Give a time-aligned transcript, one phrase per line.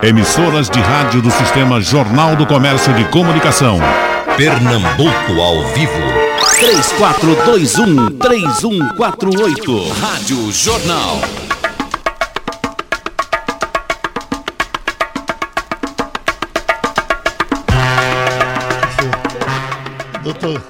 [0.00, 3.80] Emissoras de rádio do Sistema Jornal do Comércio de Comunicação.
[4.36, 5.92] Pernambuco ao vivo.
[8.20, 9.90] 3421-3148.
[10.00, 11.20] Rádio Jornal.
[20.22, 20.62] Doutor,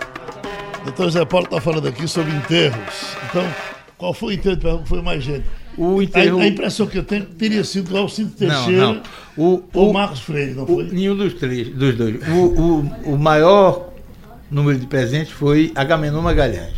[0.84, 3.14] doutor Zé Paulo está falando aqui sobre enterros.
[3.29, 3.46] Então,
[3.98, 5.45] qual foi o enterro foi mais gente?
[5.79, 6.40] O A, enterro.
[6.40, 9.02] a impressão que eu tenho é que teria sido o Alcindo Não, Teixeira não.
[9.36, 10.84] O, ou o, Marcos Freire, não o- foi?
[10.91, 12.16] nenhum dos três, dos dois.
[12.28, 13.88] O, o, o maior
[14.51, 16.74] número de presentes foi Agamenon Magalhães,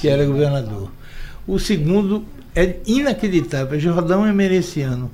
[0.00, 0.90] que era governador.
[1.46, 2.24] O segundo
[2.56, 5.10] é inacreditável, é Jordão Emereciano,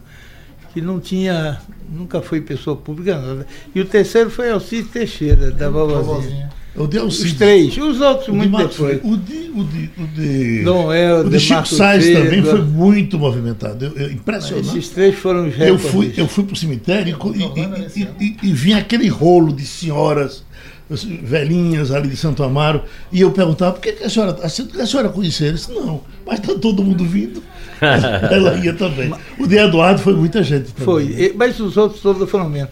[0.72, 1.60] que não tinha,
[1.90, 3.46] nunca foi pessoa pública, nada.
[3.74, 6.48] E o terceiro foi Alcides Teixeira, da vovozinha.
[6.76, 7.34] O de Os Alcides.
[7.34, 9.00] três, os outros O de muito Marcos depois.
[9.02, 12.62] O de, o de, o de, Dom Helder, o de Chico Marcos Sainz também foi
[12.62, 13.84] muito movimentado.
[13.86, 14.68] Eu, eu, impressionante.
[14.68, 18.52] Esses três foram os Eu fui, eu fui pro cemitério e, e, e, e, e
[18.52, 20.44] vinha aquele rolo de senhoras
[20.88, 22.82] assim, velhinhas ali de Santo Amaro
[23.12, 25.48] e eu perguntava por que, que a senhora a senhora- a senhora conhecia?
[25.48, 27.42] Ele disse, não, mas está todo mundo vindo.
[27.80, 29.12] Ela ia também.
[29.38, 30.84] O de Eduardo foi muita gente também.
[30.84, 32.70] Foi, mas os outros todos foram menos.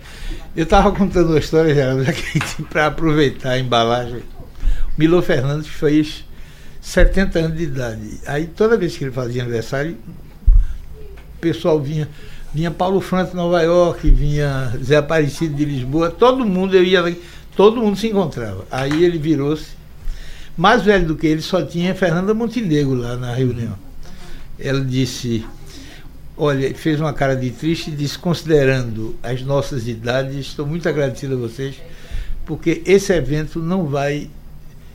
[0.59, 2.05] Eu estava contando uma história, Geraldo,
[2.69, 4.25] para aproveitar a embalagem.
[4.99, 6.25] Milô Fernandes fez
[6.81, 8.21] 70 anos de idade.
[8.27, 9.97] Aí toda vez que ele fazia aniversário,
[11.37, 12.09] o pessoal vinha.
[12.53, 17.17] Vinha Paulo Franco de Nova York, vinha Zé Aparecido de Lisboa, todo mundo, eu ia,
[17.55, 18.67] todo mundo se encontrava.
[18.69, 19.77] Aí ele virou-se.
[20.57, 23.79] Mais velho do que ele só tinha Fernanda Montenegro lá na reunião.
[24.59, 25.47] Ela disse,
[26.41, 31.35] Olha, fez uma cara de triste e disse, considerando as nossas idades, estou muito agradecido
[31.35, 31.75] a vocês,
[32.47, 34.31] porque esse evento não vai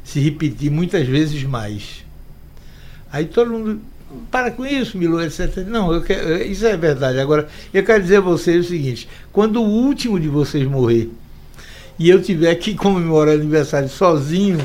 [0.05, 2.05] se repetir muitas vezes mais.
[3.11, 3.81] Aí todo mundo,
[4.31, 5.57] para com isso, Milo, etc.
[5.67, 7.19] Não, quero- isso é verdade.
[7.19, 11.11] Agora, eu quero dizer a vocês o seguinte: quando o último de vocês morrer
[11.99, 14.59] e eu tiver que comemorar aniversário sozinho,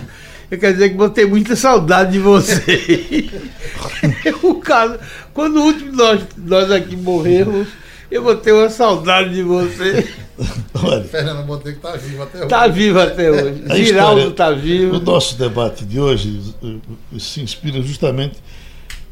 [0.50, 3.30] eu quero dizer que vou ter muita saudade de vocês.
[4.42, 4.98] o caso,
[5.34, 7.68] quando o último de nós, nós aqui morrermos,
[8.10, 10.08] eu vou ter uma saudade de você.
[10.82, 12.44] Olha, Fernando Montenegro está vivo até hoje.
[12.44, 13.84] Está vivo até hoje.
[13.84, 15.00] Giraldo está o vivo.
[15.00, 18.36] nosso debate de hoje eh, se inspira justamente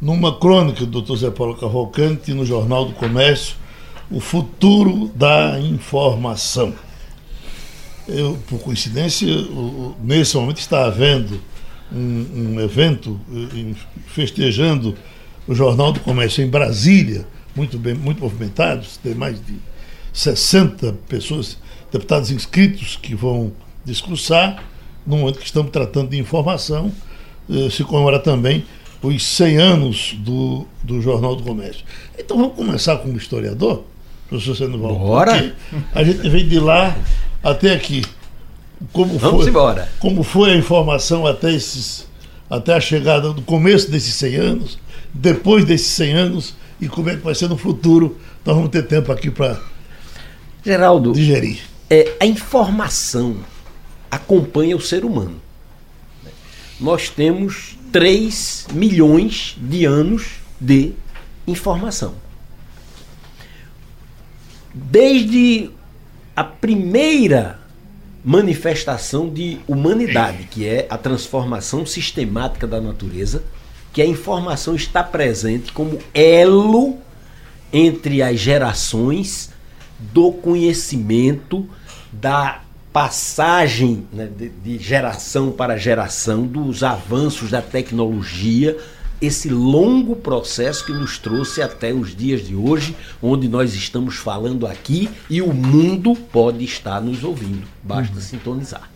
[0.00, 1.16] numa crônica do Dr.
[1.16, 3.56] Zé Paulo Cavalcante no Jornal do Comércio,
[4.10, 6.72] O Futuro da Informação.
[8.08, 11.40] Eu, por coincidência, o- o- nesse momento está havendo
[11.92, 13.74] um, um evento eh,
[14.08, 14.94] festejando
[15.46, 19.54] o Jornal do Comércio em Brasília, muito bem, muito movimentado, tem mais de
[20.12, 21.58] 60 pessoas,
[21.92, 23.52] deputados inscritos que vão
[23.84, 24.62] discursar,
[25.06, 26.92] no momento que estamos tratando de informação,
[27.50, 28.64] eh, se comemora também
[29.02, 31.84] os 100 anos do, do Jornal do Comércio.
[32.18, 33.84] Então vamos começar como historiador,
[34.28, 34.98] professor Sandoval.
[34.98, 35.54] Bora.
[35.94, 36.96] A gente vem de lá
[37.50, 38.04] até aqui.
[38.92, 39.88] Como Vamos foi, embora.
[39.98, 42.06] como foi a informação até esses
[42.48, 44.78] até a chegada do começo desses 100 anos,
[45.12, 48.18] depois desses 100 anos e como é que vai ser no futuro.
[48.44, 49.58] Nós vamos ter tempo aqui para
[50.64, 51.60] Geraldo, digerir.
[51.90, 53.38] é, a informação
[54.10, 55.40] acompanha o ser humano.
[56.78, 60.26] Nós temos 3 milhões de anos
[60.60, 60.92] de
[61.46, 62.14] informação.
[64.74, 65.70] Desde
[66.36, 67.58] a primeira
[68.22, 73.42] manifestação de humanidade, que é a transformação sistemática da natureza,
[73.92, 76.98] que a informação está presente como elo
[77.72, 79.50] entre as gerações
[79.98, 81.66] do conhecimento,
[82.12, 82.60] da
[82.92, 88.76] passagem né, de, de geração para geração, dos avanços da tecnologia,
[89.20, 94.66] esse longo processo que nos trouxe até os dias de hoje, onde nós estamos falando
[94.66, 98.90] aqui e o mundo pode estar nos ouvindo, basta sintonizar.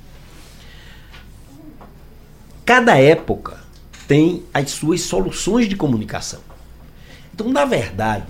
[2.64, 3.59] Cada época
[4.06, 6.41] tem as suas soluções de comunicação.
[7.34, 8.26] Então, na verdade,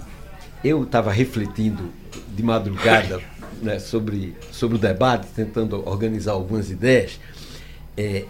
[0.62, 1.90] eu estava refletindo
[2.34, 3.20] de madrugada
[3.60, 7.18] né, sobre, sobre o debate, tentando organizar algumas ideias.
[7.96, 8.24] É,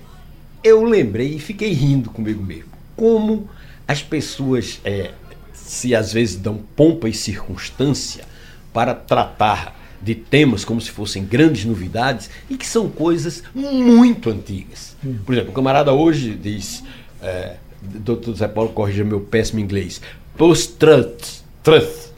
[0.64, 2.70] eu lembrei e fiquei rindo comigo mesmo.
[2.96, 3.49] Como
[3.90, 5.10] as pessoas é,
[5.52, 8.25] se às vezes dão pompa e circunstância
[8.72, 14.96] para tratar de temas como se fossem grandes novidades e que são coisas muito antigas.
[15.26, 16.84] Por exemplo, o camarada hoje diz,
[17.20, 20.00] é, doutor Zé Paulo, corrija meu péssimo inglês,
[20.38, 22.12] post-truth, truth,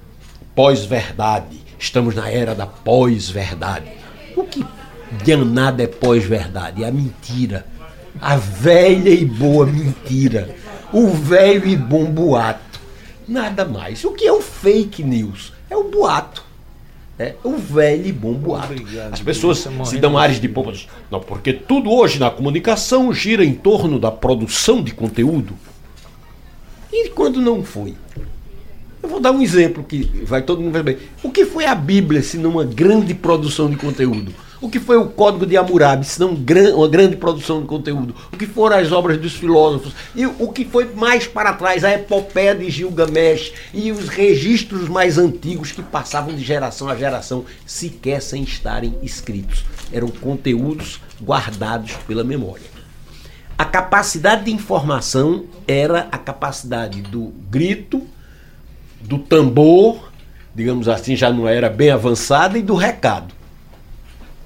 [0.55, 1.59] pós-verdade.
[1.79, 3.91] Estamos na era da pós-verdade.
[4.37, 4.63] O que
[5.25, 6.85] danada é pós-verdade?
[6.85, 7.65] É a mentira.
[8.21, 10.55] A velha e boa mentira.
[10.93, 12.81] O velho e bom boato.
[13.27, 14.05] Nada mais.
[14.05, 15.53] O que é o fake news?
[15.71, 16.45] É o boato.
[17.19, 18.73] É o velho e bom boato.
[18.73, 20.67] Obrigado, As pessoas morrendo se dão ares de fome.
[20.73, 20.79] pompa.
[21.11, 25.55] Não, porque tudo hoje na comunicação gira em torno da produção de conteúdo.
[26.93, 27.95] E quando não foi?
[29.03, 30.99] Eu vou dar um exemplo que vai todo mundo ver bem.
[31.23, 34.33] O que foi a Bíblia se não uma grande produção de conteúdo?
[34.63, 36.35] O que foi o Código de Hammurabi se não
[36.77, 38.15] uma grande produção de conteúdo?
[38.33, 39.93] O que foram as obras dos filósofos?
[40.15, 41.83] E o que foi mais para trás?
[41.83, 47.45] A epopeia de Gilgamesh e os registros mais antigos que passavam de geração a geração
[47.67, 49.65] sequer sem estarem escritos.
[49.93, 52.67] Eram conteúdos guardados pela memória.
[53.59, 58.07] A capacidade de informação era a capacidade do grito,
[59.01, 60.13] do tambor,
[60.55, 63.42] digamos assim, já não era bem avançada, e do recado.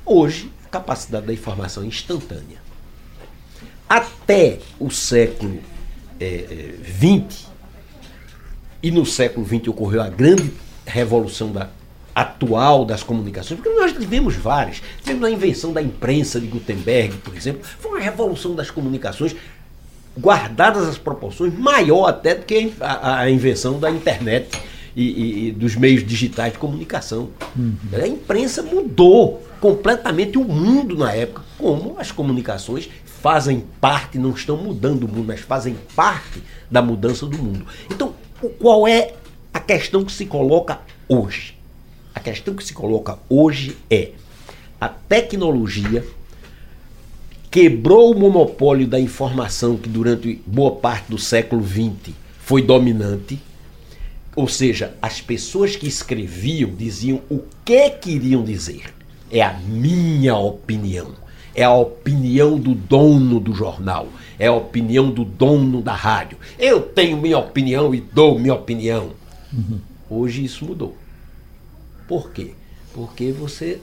[0.07, 2.59] Hoje, a capacidade da informação é instantânea.
[3.89, 5.59] Até o século
[6.85, 7.47] XX,
[8.83, 10.51] e no século XX ocorreu a grande
[10.87, 11.69] revolução da,
[12.15, 14.81] atual das comunicações, porque nós tivemos várias.
[15.03, 19.35] Tivemos a invenção da imprensa de Gutenberg, por exemplo, foi uma revolução das comunicações,
[20.19, 24.59] guardadas as proporções, maior até do que a, a- invenção da internet
[24.95, 27.29] e, e- e dos meios digitais de comunicação.
[27.93, 34.57] A imprensa mudou completamente o mundo na época, como as comunicações fazem parte, não estão
[34.57, 36.41] mudando o mundo, mas fazem parte
[36.71, 37.67] da mudança do mundo.
[37.91, 38.15] Então,
[38.61, 39.15] qual é
[39.53, 40.79] a questão que se coloca
[41.09, 41.57] hoje?
[42.15, 44.11] A questão que se coloca hoje é
[44.81, 46.05] a tecnologia
[47.51, 53.41] quebrou o monopólio da informação que durante boa parte do século XX foi dominante.
[54.37, 58.96] Ou seja, as pessoas que escreviam diziam o que queriam dizer.
[59.31, 61.15] É a minha opinião.
[61.55, 64.09] É a opinião do dono do jornal.
[64.39, 66.39] É a opinião do dono da rádio.
[66.59, 69.13] Eu tenho minha opinião e dou minha opinião.
[70.09, 70.97] Hoje isso mudou.
[72.07, 72.53] Por quê?
[72.93, 73.81] Porque você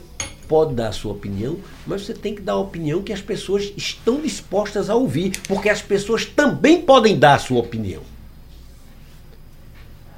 [0.48, 3.72] pode dar a sua opinião, mas você tem que dar a opinião que as pessoas
[3.76, 8.02] estão dispostas a ouvir, porque as pessoas também podem dar a sua opinião.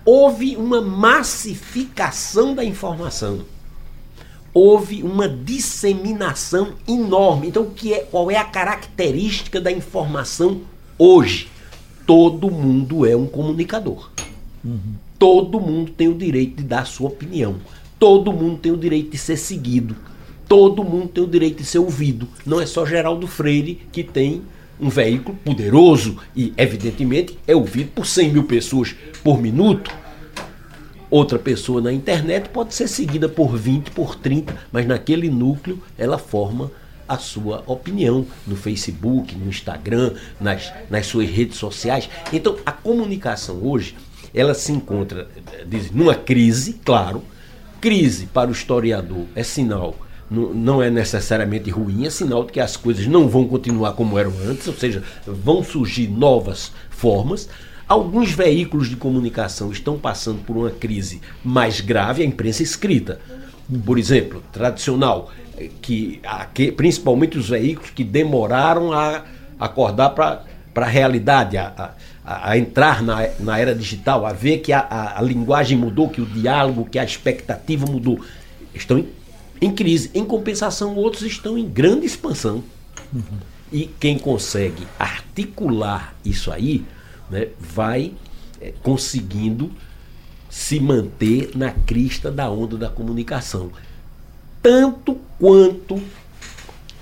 [0.04, 3.44] Houve uma massificação da informação.
[4.58, 7.48] Houve uma disseminação enorme.
[7.48, 10.62] Então, o que é, qual é a característica da informação
[10.98, 11.48] hoje?
[12.06, 14.08] Todo mundo é um comunicador.
[15.18, 17.56] Todo mundo tem o direito de dar sua opinião.
[17.98, 19.94] Todo mundo tem o direito de ser seguido.
[20.48, 22.26] Todo mundo tem o direito de ser ouvido.
[22.46, 24.40] Não é só Geraldo Freire que tem
[24.80, 29.90] um veículo poderoso e, evidentemente, é ouvido por 100 mil pessoas por minuto.
[31.10, 36.18] Outra pessoa na internet pode ser seguida por 20, por 30, mas naquele núcleo ela
[36.18, 36.70] forma
[37.08, 42.08] a sua opinião no Facebook, no Instagram, nas, nas suas redes sociais.
[42.32, 43.96] Então, a comunicação hoje,
[44.34, 45.28] ela se encontra
[45.66, 47.22] diz, numa crise, claro.
[47.80, 49.94] Crise para o historiador é sinal,
[50.30, 54.32] não é necessariamente ruim, é sinal de que as coisas não vão continuar como eram
[54.44, 57.48] antes, ou seja, vão surgir novas formas.
[57.88, 63.20] Alguns veículos de comunicação estão passando por uma crise mais grave, a imprensa escrita.
[63.84, 66.20] Por exemplo, tradicional, eh, que,
[66.52, 69.22] que- principalmente os veículos que demoraram a
[69.58, 70.44] acordar para
[70.74, 71.94] a realidade, a,
[72.24, 76.08] a, a entrar na, na era digital, a ver que a, a, a linguagem mudou,
[76.08, 78.20] que o diálogo, que a expectativa mudou.
[78.74, 79.08] Estão em,
[79.60, 80.10] em crise.
[80.12, 82.64] Em compensação, outros estão em grande expansão.
[83.72, 86.84] E quem consegue articular isso aí,
[87.30, 88.12] né, vai
[88.60, 89.70] eh, conseguindo
[90.48, 93.70] se manter na crista da onda da comunicação.
[94.62, 96.02] Tanto quanto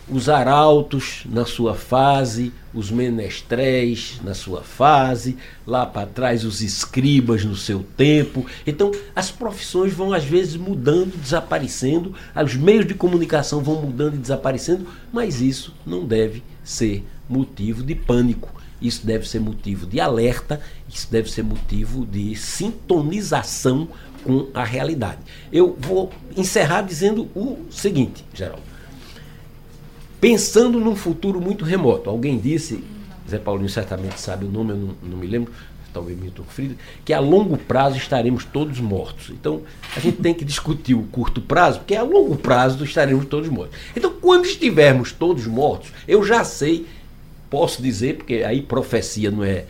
[0.08, 7.44] os arautos na sua fase, os menestréis na sua fase, lá para trás os escribas
[7.44, 8.44] no seu tempo.
[8.66, 14.18] Então, as profissões vão às vezes mudando, desaparecendo, os meios de comunicação vão mudando e
[14.18, 18.63] desaparecendo, mas isso não deve ser motivo de pânico.
[18.86, 23.88] Isso deve ser motivo de alerta, isso deve ser motivo de sintonização
[24.22, 25.18] com a realidade.
[25.52, 28.74] Eu vou encerrar dizendo o seguinte, Geraldo
[30.24, 32.08] pensando num futuro muito remoto.
[32.08, 32.82] Alguém disse,
[33.28, 35.52] Zé Paulinho certamente sabe o nome, eu não, não me lembro,
[35.92, 39.28] talvez Milton Friedman, que a longo prazo estaremos todos mortos.
[39.28, 39.60] Então,
[39.94, 43.78] a gente tem que discutir o curto prazo, porque a longo prazo estaremos todos mortos.
[43.94, 46.86] Então, quando estivermos todos mortos, eu já sei,
[47.54, 49.64] posso dizer, porque aí profecia não é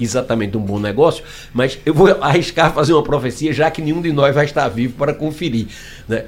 [0.00, 4.10] exatamente um bom negócio, mas eu vou arriscar fazer uma profecia, já que nenhum de
[4.10, 5.66] nós vai estar vivo para conferir.
[6.08, 6.24] Né?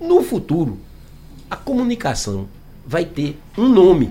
[0.00, 0.80] No futuro,
[1.48, 2.48] a comunicação
[2.84, 4.10] vai ter um nome: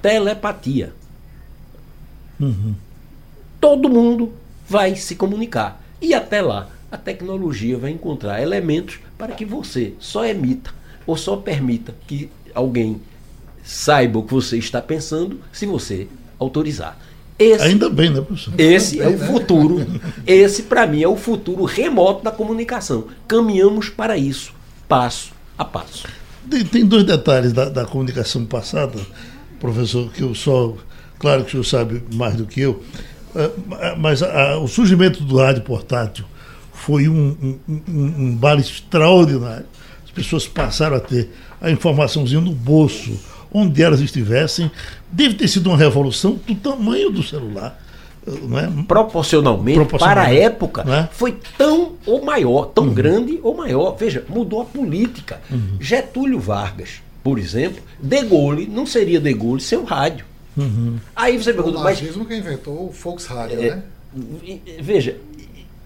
[0.00, 0.94] telepatia.
[3.60, 4.32] Todo mundo
[4.66, 5.82] vai se comunicar.
[6.00, 10.72] E até lá, a tecnologia vai encontrar elementos para que você só emita
[11.06, 13.00] ou só permita que alguém
[13.64, 16.06] saiba o que você está pensando se você
[16.38, 16.98] autorizar.
[17.36, 18.54] Esse, Ainda bem, né, professor?
[18.56, 19.84] esse é o futuro.
[20.24, 23.08] Esse, para mim, é o futuro remoto da comunicação.
[23.26, 24.52] Caminhamos para isso,
[24.88, 26.04] passo a passo.
[26.48, 29.00] Tem, tem dois detalhes da, da comunicação passada,
[29.58, 30.74] professor, que eu só.
[31.18, 32.82] Claro que o senhor sabe mais do que eu,
[33.34, 33.50] eh,
[33.98, 36.24] mas a- o surgimento do rádio portátil
[36.72, 39.64] foi um, um, um, um bar extraordinário.
[40.04, 41.30] As pessoas passaram a ter
[41.60, 43.18] a informaçãozinha no bolso,
[43.54, 44.70] onde elas estivessem.
[45.10, 47.80] Deve ter sido uma revolução do tamanho do celular.
[48.26, 48.68] eh, Não é?
[48.88, 51.08] proporcionalmente, Proporcionalmente, para a época, né?
[51.12, 53.96] foi tão ou maior, tão grande ou maior.
[53.96, 55.40] Veja, mudou a política.
[55.80, 60.24] Getúlio Vargas, por exemplo, De Gaulle não seria De Gaulle sem o rádio.
[61.14, 63.82] Aí você O pergunta, mas nazismo que inventou o Volksradio, É, né?
[64.80, 65.16] veja,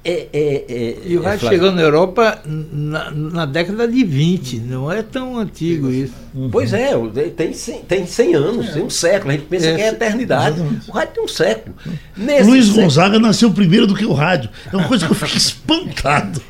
[0.04, 4.04] é, é, é, E o é, rádio Flávio, chegou na Europa na, na década de
[4.04, 6.14] 20, não é tão antigo isso.
[6.50, 6.92] Pois é,
[7.36, 9.30] tem 100, tem 100 anos, tem um século.
[9.32, 10.56] A gente pensa É, que é eternidade.
[10.56, 10.88] exatamente.
[10.90, 11.74] O rádio tem um século.
[12.16, 14.48] Nesse Luiz século- Gonzaga nasceu primeiro do que o rádio.
[14.72, 16.40] É uma coisa que eu fico espantado.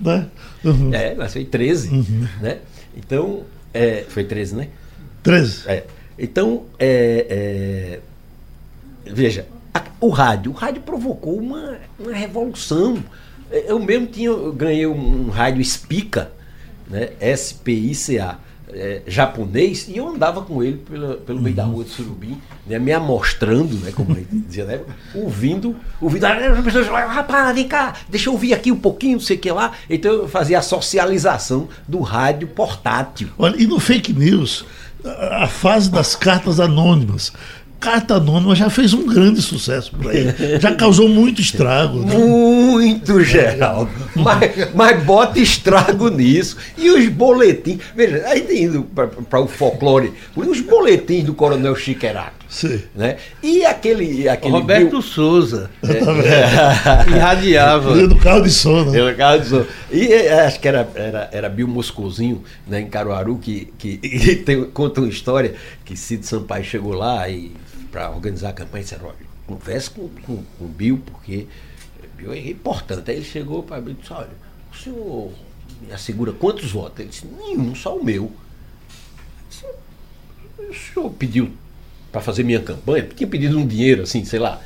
[0.00, 0.26] Né?
[0.64, 0.92] Uhum.
[0.94, 1.90] É, nasceu em 13.
[2.40, 2.58] Né?
[2.96, 3.42] Então,
[3.72, 4.68] é, foi 13, né?
[5.22, 5.62] 13.
[5.66, 5.84] É.
[6.18, 7.26] Então, é,
[9.06, 9.46] é, veja,
[10.06, 12.98] o rádio, o rádio provocou uma, uma revolução.
[13.50, 16.30] Eu mesmo tinha, ganhei um, um rádio Spica,
[16.88, 18.36] né, S-P-I-C-A,
[18.76, 22.78] é, japonês, e eu andava com ele pela- pelo meio da rua de Surubim, né,
[22.78, 24.80] me amostrando, né, como a gente dizia, né,
[25.14, 29.12] ouvindo, ouvindo, ah, as pessoas falavam, rapaz, vem cá, deixa eu ouvir aqui um pouquinho,
[29.18, 29.72] não sei o que lá.
[29.88, 33.28] Então eu fazia a socialização do rádio portátil.
[33.38, 34.64] Olha, e no fake news,
[35.04, 37.32] a fase das cartas anônimas.
[37.84, 40.26] Carta anônima já fez um grande sucesso por aí.
[40.58, 42.00] Já causou muito estrago.
[42.00, 42.14] né?
[42.16, 43.90] Muito, Geraldo.
[44.16, 46.56] Mas, mas bota estrago nisso.
[46.78, 47.78] E os boletins.
[47.94, 50.12] Veja, aí tem indo para o folclore.
[50.34, 52.44] Os boletins do Coronel Chiquerato.
[52.48, 52.80] Sim.
[52.94, 53.16] Né?
[53.42, 54.28] E aquele.
[54.28, 57.10] aquele Roberto Bill- Souza É.
[57.16, 57.92] irradiava.
[57.94, 58.90] Dentro do carro de sono.
[58.92, 59.00] né?
[59.00, 63.36] Eu, cara, disso- E eh, acho que era, era, era Bill Moscozinho, né, em Caruaru,
[63.38, 67.52] que, que e tem, conta uma história que Cid Sampaio chegou lá e
[67.94, 69.14] para organizar a campanha e disse, olha,
[69.46, 71.46] converse com, com, com o Bill, porque
[72.16, 73.08] Bill é importante.
[73.08, 74.30] Aí ele chegou para Bill e disse, olha,
[74.72, 75.30] o senhor
[75.80, 76.98] me assegura quantos votos?
[76.98, 78.32] Ele disse, nenhum, só o meu.
[79.48, 79.64] Disse,
[80.58, 81.52] o senhor pediu
[82.10, 83.08] para fazer minha campanha?
[83.14, 84.60] Tinha pedido um dinheiro, assim, sei lá,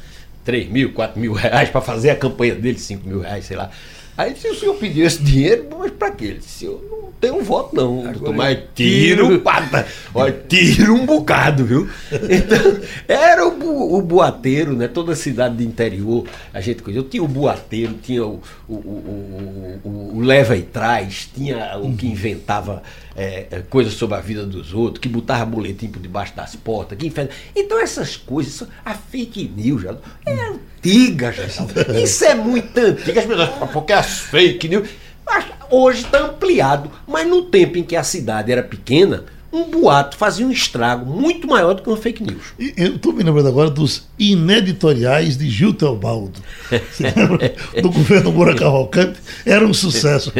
[0.47, 3.71] 3 mil, 4 mil reais para fazer a campanha dele, 5 mil reais, sei lá.
[4.19, 6.25] Aí disse, o senhor pediu esse dinheiro, mas para quê?
[6.25, 11.65] Ele disse, eu não tenho voto não, doutor, mas tiro, pata, olha, tiro um bocado,
[11.65, 11.89] viu?
[12.29, 14.89] Então, era o, o boateiro, né?
[14.89, 17.01] Toda cidade de interior, a gente conhecia.
[17.01, 21.95] Eu tinha o boateiro, tinha o, o, o, o- o leva e traz, tinha o
[21.97, 22.83] que inventava
[23.19, 26.97] é, é, coisas sobre a vida dos outros, que botava boletim por debaixo das portas,
[26.97, 27.29] que infer...
[27.55, 31.43] Então essas coisas, a fake news é antiga, já.
[32.01, 33.19] Isso é muito antigo.
[33.19, 34.89] As pessoas falam, porque as fake news.
[35.27, 36.91] Mas hoje está ampliado.
[37.09, 41.49] Mas no tempo em que a cidade era pequena, um boato fazia um estrago muito
[41.49, 42.53] maior do que uma fake news.
[42.57, 46.41] E Eu estou me lembrando agora dos ineditoriais de Gil Teobaldo.
[46.71, 47.53] Você lembra?
[47.83, 49.19] Do governo Moura Cavalcante.
[49.45, 50.33] Era um sucesso.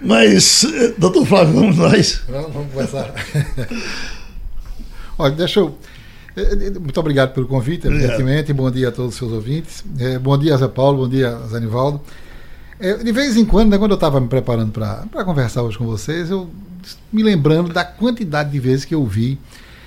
[0.00, 2.20] Mas, eh, doutor Flávio, vamos nós.
[2.28, 3.14] Vamos, vamos conversar.
[5.18, 5.76] Olha, deixa eu.
[6.36, 8.52] eh, eh, Muito obrigado pelo convite, evidentemente.
[8.52, 9.82] Bom dia a todos os seus ouvintes.
[10.20, 11.04] Bom dia, Zé Paulo.
[11.04, 12.00] Bom dia, Zé Nivaldo.
[13.02, 16.28] De vez em quando, né, quando eu estava me preparando para conversar hoje com vocês,
[16.28, 16.50] eu
[17.10, 19.38] me lembrando da quantidade de vezes que eu vi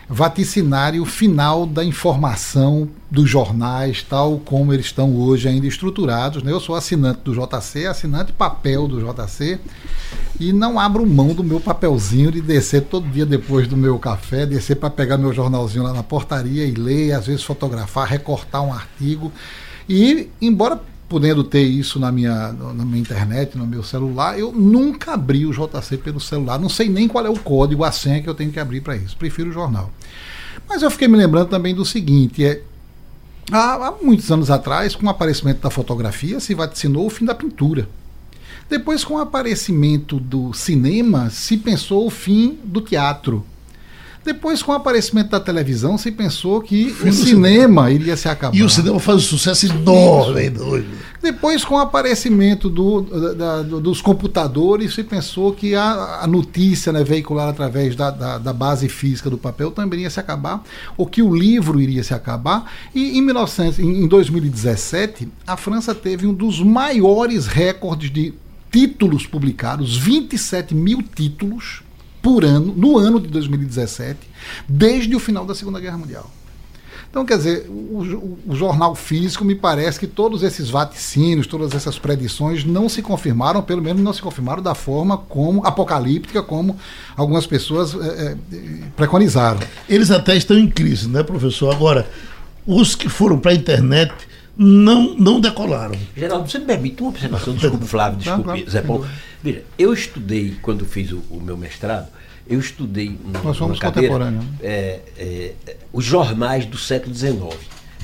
[0.09, 6.41] vaticinário final da informação dos jornais, tal como eles estão hoje ainda estruturados.
[6.41, 6.51] Né?
[6.51, 9.59] Eu sou assinante do JC, assinante papel do JC,
[10.39, 14.47] e não abro mão do meu papelzinho de descer todo dia depois do meu café,
[14.47, 18.73] descer para pegar meu jornalzinho lá na portaria e ler, às vezes fotografar, recortar um
[18.73, 19.31] artigo.
[19.87, 25.13] E, embora podendo ter isso na minha, na minha internet, no meu celular, eu nunca
[25.13, 26.59] abri o JC pelo celular.
[26.59, 28.95] Não sei nem qual é o código, a senha que eu tenho que abrir para
[28.95, 29.17] isso.
[29.17, 29.91] Prefiro o jornal.
[30.67, 32.61] Mas eu fiquei me lembrando também do seguinte: é,
[33.51, 37.33] há, há muitos anos atrás, com o aparecimento da fotografia, se vaticinou o fim da
[37.33, 37.89] pintura.
[38.69, 43.43] Depois, com o aparecimento do cinema, se pensou o fim do teatro.
[44.23, 48.55] Depois, com o aparecimento da televisão, se pensou que o cinema iria se acabar.
[48.55, 50.51] E o cinema faz um sucesso enorme.
[51.21, 53.01] Depois, com o aparecimento do,
[53.33, 58.37] da, do, dos computadores, se pensou que a, a notícia né, veiculada através da, da,
[58.37, 60.63] da, base física do papel também ia se acabar,
[60.97, 62.71] ou que o livro iria se acabar.
[62.93, 68.33] E em, 1900, em 2017, a França teve um dos maiores recordes de
[68.71, 71.81] títulos publicados 27 mil títulos
[72.21, 74.19] por ano, no ano de 2017,
[74.67, 76.29] desde o final da Segunda Guerra Mundial.
[77.09, 81.97] Então, quer dizer, o, o, jornal físico me parece que todos esses vaticínios, todas essas
[81.97, 86.77] predições não se confirmaram, pelo menos não se confirmaram da forma como apocalíptica, como
[87.17, 88.37] algumas pessoas é, é,
[88.95, 89.59] preconizaram.
[89.87, 91.73] Eles até estão em crise, né, professor?
[91.73, 92.07] Agora,
[92.63, 94.13] os que foram para a internet
[94.61, 95.95] não, não decolaram.
[96.17, 97.53] Geraldo, você me permite uma observação?
[97.53, 99.07] Desculpe, Flávio, desculpe, claro, Zé Paulo.
[99.41, 102.09] Veja, eu estudei, quando fiz o, o meu mestrado,
[102.45, 104.43] eu estudei no, Nós somos contemporâneos.
[104.43, 104.51] Né?
[104.61, 105.53] É, é,
[105.93, 107.39] os jornais do século XIX.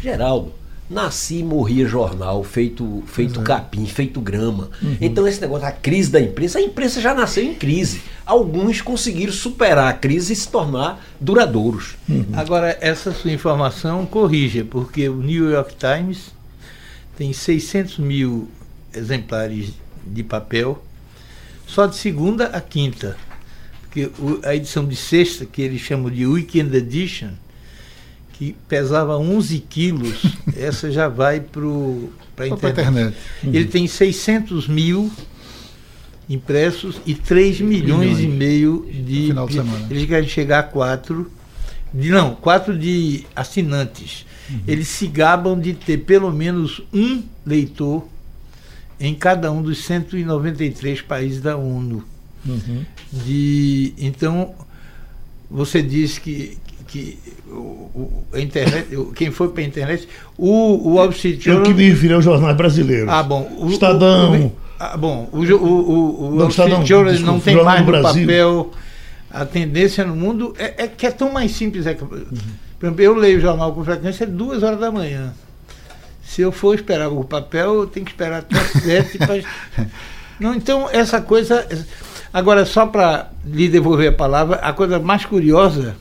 [0.02, 0.54] Geraldo,
[0.90, 4.70] nasci e morria jornal, feito, feito capim, feito grama.
[4.82, 4.98] Uhum.
[5.02, 8.02] Então, esse negócio, a crise da imprensa, a imprensa já nasceu em crise.
[8.26, 11.96] Alguns conseguiram superar a crise e se tornar duradouros.
[12.08, 12.28] Uhum.
[12.32, 16.35] Agora, essa sua informação corrige, porque o New York Times
[17.18, 18.50] tem 600 mil
[18.94, 19.74] exemplares
[20.06, 20.84] de papel,
[21.68, 23.18] só de segunda a quinta
[23.96, 24.12] que
[24.44, 27.30] a edição de sexta, que eles chamam de Weekend Edition,
[28.34, 31.64] que pesava 11 quilos, essa já vai para
[32.44, 32.82] a internet.
[32.82, 33.18] internet.
[33.42, 33.54] Uhum.
[33.54, 35.10] Ele tem 600 mil
[36.30, 38.20] impressos e 3 milhões, milhões.
[38.20, 39.28] e meio de.
[39.28, 39.88] Final de semana.
[39.90, 41.32] Eles querem chegar a 4.
[41.96, 44.26] De, não, 4 de assinantes.
[44.50, 44.60] Uhum.
[44.68, 48.06] Eles se gabam de ter pelo menos um leitor
[49.00, 52.04] em cada um dos 193 países da ONU.
[52.46, 52.86] Uhum.
[53.12, 54.54] De, então,
[55.50, 60.96] você diz que, que o, o, a internet, quem foi para a internet, o, o
[60.96, 61.64] Wall Street Journal...
[61.64, 63.10] Eu que me referi aos jornais brasileiros.
[63.10, 63.50] Ah, bom.
[63.58, 64.52] O, Estadão...
[64.78, 68.72] ah, bom, o, o, o, Wall Street Journal não tem mais no papel...
[69.36, 71.86] A tendência no mundo é, é que é tão mais simples.
[71.86, 72.26] É que, uhum.
[72.80, 75.34] Por exemplo, eu leio o jornal com frequência duas horas da manhã.
[76.24, 79.44] Se eu for esperar o papel, eu tenho que esperar até sete para...
[80.40, 81.68] Não, então, essa coisa.
[82.34, 85.96] Agora, só para lhe devolver a palavra, a coisa mais curiosa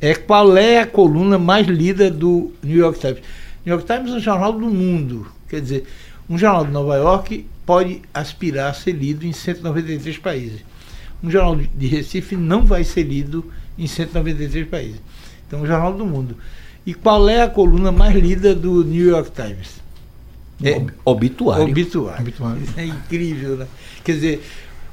[0.00, 3.20] é qual é a coluna mais lida do New York Times.
[3.64, 5.26] New York Times é um jornal do mundo.
[5.48, 5.86] Quer dizer,
[6.28, 10.60] um jornal de Nova York pode aspirar a ser lido em 193 países.
[11.22, 13.44] Um jornal de Recife não vai ser lido
[13.78, 15.00] em 193 países.
[15.46, 16.36] Então, é um jornal do mundo.
[16.84, 19.80] E qual é a coluna mais lida do New York Times?
[20.62, 21.64] É, obituário.
[21.64, 22.22] obituário.
[22.22, 22.62] Obituário.
[22.76, 23.66] É incrível, né?
[24.04, 24.44] Quer dizer,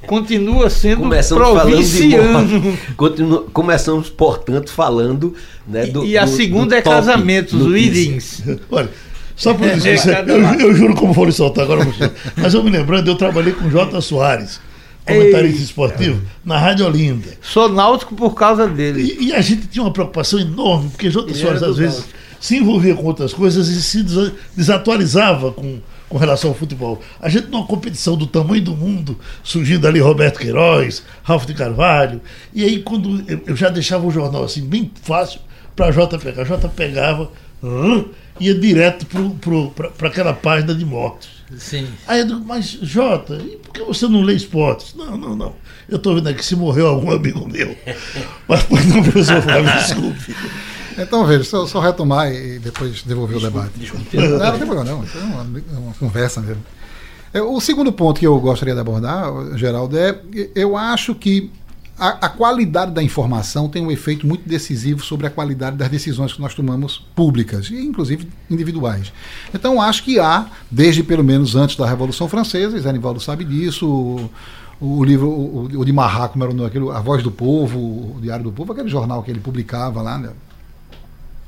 [0.06, 2.78] continua sendo começamos provinciano.
[2.96, 5.34] Continua, começamos, portanto, falando.
[5.66, 8.42] Né, do, e a do, segunda do é casamentos, weddings.
[8.70, 8.90] Olha,
[9.36, 11.86] só por isso, é, eu, eu, juro como vou lhe soltar agora,
[12.36, 14.60] mas eu me lembrando, eu trabalhei com Jota Soares,
[15.06, 17.28] comentarista esportivo, na Rádio Olinda.
[17.42, 19.16] Sou náutico por causa dele.
[19.18, 22.18] E, e a gente tinha uma preocupação enorme, porque Jota Soares, às vezes, náutico.
[22.40, 24.04] se envolvia com outras coisas e se
[24.56, 27.00] desatualizava com com relação ao futebol.
[27.20, 32.20] A gente numa competição do tamanho do mundo, surgindo ali Roberto Queiroz, Ralf de Carvalho,
[32.52, 35.40] e aí quando eu, já deixava o jornal assim bem fácil
[35.76, 36.42] para a Jota pegar.
[36.42, 37.30] A Jota pegava,
[38.38, 39.06] ia direto
[39.98, 41.28] para aquela página de mortos.
[41.58, 41.86] Sim.
[42.06, 44.94] Aí eu digo, mas Jota, e por que você não lê esportes?
[44.94, 45.54] Não, não, não.
[45.88, 47.76] Eu estou vendo aqui se morreu algum amigo meu.
[48.48, 50.36] mas não, professor Flávio, desculpe.
[50.96, 53.80] Então, veja, só, só retomar e depois devolver desculpa, o debate.
[53.80, 54.16] Desculpa.
[54.16, 55.04] Não, não tem problema, não.
[55.04, 56.62] É uma, é uma conversa mesmo.
[57.32, 60.18] É, o segundo ponto que eu gostaria de abordar, Geraldo, é
[60.54, 61.50] eu acho que
[62.00, 66.32] a, a, qualidade da informação tem um efeito muito decisivo sobre a qualidade das decisões
[66.32, 69.12] que nós tomamos públicas, e inclusive individuais.
[69.52, 73.44] Então, acho que há, desde pelo menos antes da Revolução Francesa, e Zé Nivaldo sabe
[73.44, 74.30] disso, o,
[74.80, 78.18] o livro, o, o de Marra, como era o nome, A Voz do Povo, o
[78.18, 80.30] Diário do Povo, aquele jornal que ele publicava lá, né?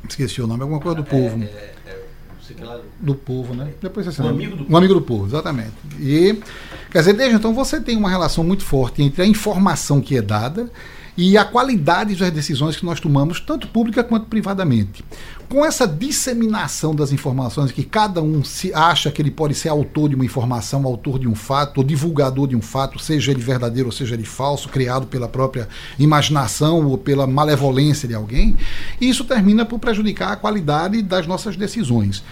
[0.06, 1.42] Esqueci o nome, alguma coisa do povo.
[1.42, 1.71] É,
[2.60, 3.72] é do povo, né?
[3.80, 5.72] Depois você um amigo do um amigo do povo, exatamente.
[5.98, 6.40] E
[6.90, 10.22] quer dizer, desde então você tem uma relação muito forte entre a informação que é
[10.22, 10.70] dada
[11.16, 15.04] e a qualidade das decisões que nós tomamos, tanto pública quanto privadamente.
[15.48, 20.08] Com essa disseminação das informações, que cada um se acha que ele pode ser autor
[20.08, 23.88] de uma informação, autor de um fato, ou divulgador de um fato, seja ele verdadeiro
[23.88, 28.56] ou seja ele falso, criado pela própria imaginação ou pela malevolência de alguém,
[28.98, 32.22] isso termina por prejudicar a qualidade das nossas decisões.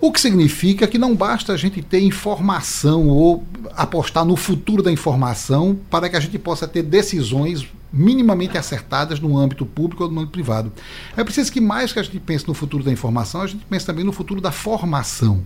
[0.00, 3.44] O que significa que não basta a gente ter informação ou
[3.76, 9.36] apostar no futuro da informação para que a gente possa ter decisões minimamente acertadas no
[9.36, 10.72] âmbito público ou no âmbito privado.
[11.16, 13.84] É preciso que mais que a gente pense no futuro da informação, a gente pense
[13.86, 15.42] também no futuro da formação.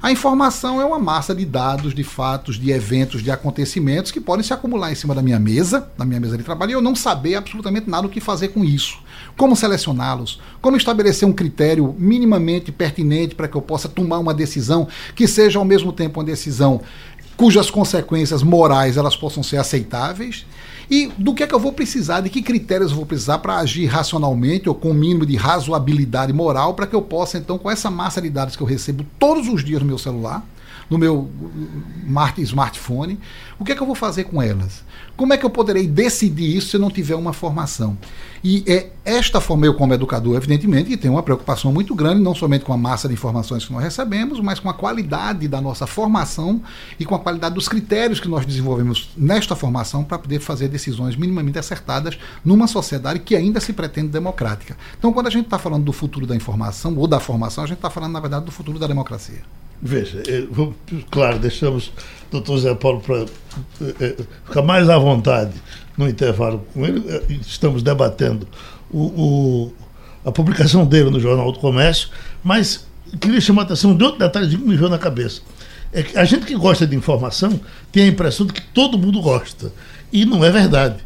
[0.00, 4.44] A informação é uma massa de dados, de fatos, de eventos, de acontecimentos que podem
[4.44, 6.94] se acumular em cima da minha mesa, na minha mesa de trabalho, e eu não
[6.94, 8.98] saber absolutamente nada o que fazer com isso.
[9.36, 10.40] Como selecioná-los?
[10.60, 15.58] Como estabelecer um critério minimamente pertinente para que eu possa tomar uma decisão que seja
[15.58, 16.80] ao mesmo tempo uma decisão
[17.36, 20.44] cujas consequências morais elas possam ser aceitáveis
[20.90, 23.58] e do que é que eu vou precisar, de que critérios eu vou precisar para
[23.58, 27.70] agir racionalmente ou com o mínimo de razoabilidade moral para que eu possa, então, com
[27.70, 30.44] essa massa de dados que eu recebo todos os dias no meu celular,
[30.88, 31.30] no meu
[32.38, 33.18] smartphone,
[33.58, 34.82] o que é que eu vou fazer com elas?
[35.16, 37.98] Como é que eu poderei decidir isso se eu não tiver uma formação?
[38.42, 42.34] E é esta forma, eu como educador, evidentemente, que tenho uma preocupação muito grande, não
[42.34, 45.86] somente com a massa de informações que nós recebemos, mas com a qualidade da nossa
[45.88, 46.62] formação
[47.00, 51.16] e com a qualidade dos critérios que nós desenvolvemos nesta formação para poder fazer decisões
[51.16, 54.76] minimamente acertadas numa sociedade que ainda se pretende democrática.
[54.96, 57.78] Então, quando a gente está falando do futuro da informação ou da formação, a gente
[57.78, 59.42] está falando, na verdade, do futuro da democracia.
[59.80, 60.74] Veja, eu,
[61.10, 61.92] claro, deixamos o
[62.32, 63.26] doutor Zé Paulo para
[64.00, 65.52] é, ficar mais à vontade
[65.96, 67.04] no intervalo com ele.
[67.08, 68.46] É, estamos debatendo
[68.90, 69.72] o, o,
[70.24, 72.08] a publicação dele no Jornal do Comércio,
[72.42, 72.86] mas
[73.20, 75.42] queria chamar a atenção de outro detalhe que me veio na cabeça.
[75.92, 77.58] É que a gente que gosta de informação
[77.90, 79.72] tem a impressão de que todo mundo gosta.
[80.12, 80.96] E não é verdade.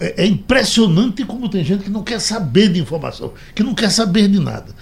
[0.00, 3.90] É, é impressionante como tem gente que não quer saber de informação, que não quer
[3.90, 4.72] saber de nada.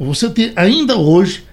[0.00, 1.44] Você tem, ainda hoje,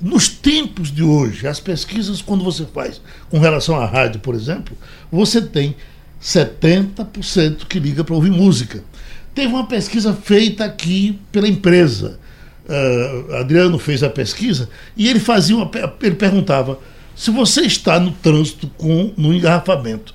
[0.00, 4.76] nos tempos de hoje, as pesquisas, quando você faz com relação à rádio, por exemplo,
[5.10, 5.74] você tem
[6.22, 8.82] 70% que liga para ouvir música.
[9.34, 12.18] Teve uma pesquisa feita aqui pela empresa.
[12.68, 15.70] Uh, Adriano fez a pesquisa e ele fazia uma,
[16.02, 16.80] ele perguntava
[17.14, 20.12] se você está no trânsito com no engarrafamento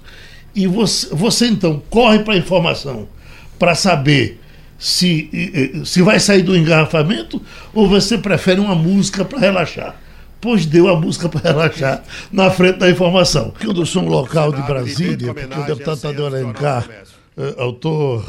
[0.54, 3.08] e você, você então corre para a informação
[3.58, 4.41] para saber
[4.82, 5.30] se,
[5.86, 7.39] se vai sair do engarrafamento
[7.72, 9.96] ou você prefere uma música para relaxar?
[10.41, 13.52] Pois deu a música para relaxar na frente da informação.
[13.52, 16.89] Que o som local de Brasília, porque o deputado Tadeu Alencar,
[17.38, 18.26] uh, autor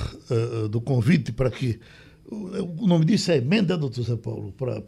[0.70, 1.80] do convite para que.
[2.30, 4.52] O nome disso é emenda, doutor Zé Paulo?
[4.52, 4.80] Para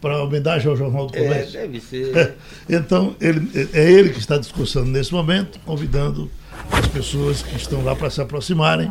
[0.00, 1.58] para homenagem ao Jornal do é, Comércio.
[1.58, 2.36] É, deve ser.
[2.66, 6.30] então, ele, é ele que está discursando nesse momento, convidando
[6.72, 8.90] as pessoas que estão lá para se aproximarem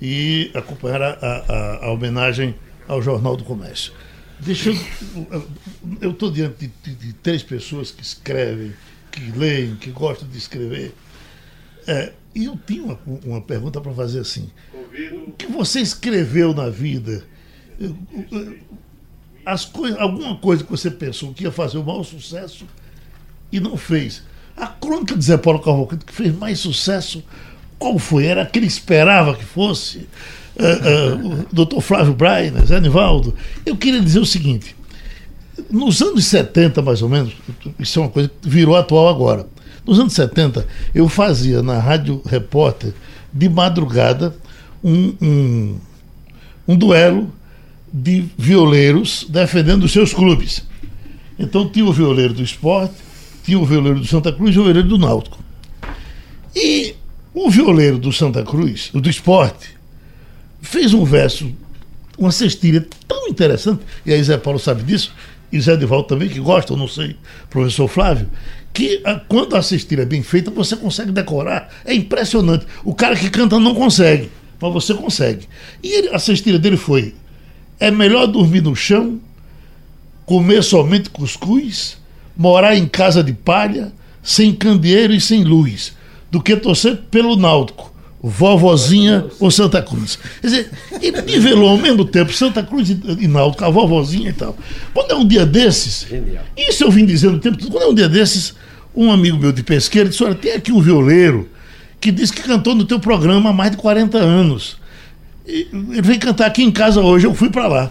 [0.00, 2.54] e acompanhar a, a, a homenagem
[2.88, 3.92] ao Jornal do Comércio.
[4.38, 5.42] Deixa eu.
[6.00, 8.72] Eu estou diante de, de, de, três pessoas que escrevem,
[9.10, 10.94] que leem, que gostam de escrever.
[11.86, 14.50] É, e eu tinha uma, uma pergunta para fazer assim.
[15.26, 17.24] O que você escreveu na vida?
[19.44, 22.66] As coisas, alguma coisa que você pensou que ia fazer o maior sucesso
[23.52, 24.22] e não fez.
[24.56, 27.22] A crônica de Zé Paulo Cavalcante, que fez mais sucesso,
[27.80, 28.26] qual foi?
[28.26, 30.06] Era que ele esperava que fosse?
[30.54, 33.34] Uh, uh, o doutor Flávio Brainer, Zé Nivaldo.
[33.64, 34.76] Eu queria dizer o seguinte:
[35.70, 37.32] nos anos 70, mais ou menos,
[37.78, 39.46] isso é uma coisa que virou atual agora.
[39.86, 42.92] Nos anos 70, eu fazia na Rádio Repórter,
[43.32, 44.36] de madrugada,
[44.84, 45.78] um, um,
[46.68, 47.32] um duelo
[47.90, 50.62] de violeiros defendendo os seus clubes.
[51.38, 52.94] Então tinha o violeiro do esporte,
[53.42, 55.38] tinha o violeiro do Santa Cruz e o violeiro do Náutico.
[56.54, 56.94] E
[57.42, 59.70] o violeiro do Santa Cruz, do esporte,
[60.60, 61.50] fez um verso,
[62.18, 65.14] uma cestilha tão interessante, e aí Zé Paulo sabe disso,
[65.50, 67.16] e Zé Divaldo também, que gosta, não sei,
[67.48, 68.28] professor Flávio,
[68.74, 71.70] que a, quando a cestilha é bem feita, você consegue decorar.
[71.84, 72.66] É impressionante.
[72.84, 75.48] O cara que canta não consegue, mas você consegue.
[75.82, 77.14] E ele, a cestilha dele foi:
[77.80, 79.18] é melhor dormir no chão,
[80.24, 81.96] comer somente cuscuz,
[82.36, 85.98] morar em casa de palha, sem candeeiro e sem luz
[86.30, 90.18] do que torcer pelo Náutico, vovozinha ou Santa Cruz.
[90.40, 94.56] Quer dizer, ele nivelou ao mesmo tempo Santa Cruz e Náutico, a vovozinha e tal.
[94.92, 96.44] Quando é um dia desses, Genial.
[96.56, 98.54] isso eu vim dizendo o tempo todo, quando é um dia desses,
[98.94, 101.48] um amigo meu de pesqueira disse: Olha, tem aqui um violeiro
[102.00, 104.78] que disse que cantou no teu programa há mais de 40 anos.
[105.46, 107.90] Ele veio cantar aqui em casa hoje, eu fui para lá.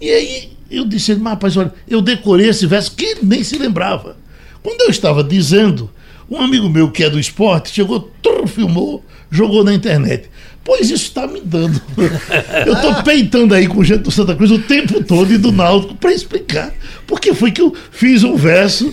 [0.00, 3.58] E aí eu disse: Mas rapaz, olha, eu decorei esse verso que ele nem se
[3.58, 4.16] lembrava.
[4.62, 5.90] Quando eu estava dizendo,
[6.28, 10.28] um amigo meu que é do esporte chegou, trrr, filmou, jogou na internet.
[10.64, 11.80] Pois isso está me dando.
[12.66, 15.94] Eu estou peitando aí com gente do Santa Cruz o tempo todo e do Náutico
[15.94, 16.74] para explicar.
[17.06, 18.92] Porque foi que eu fiz um verso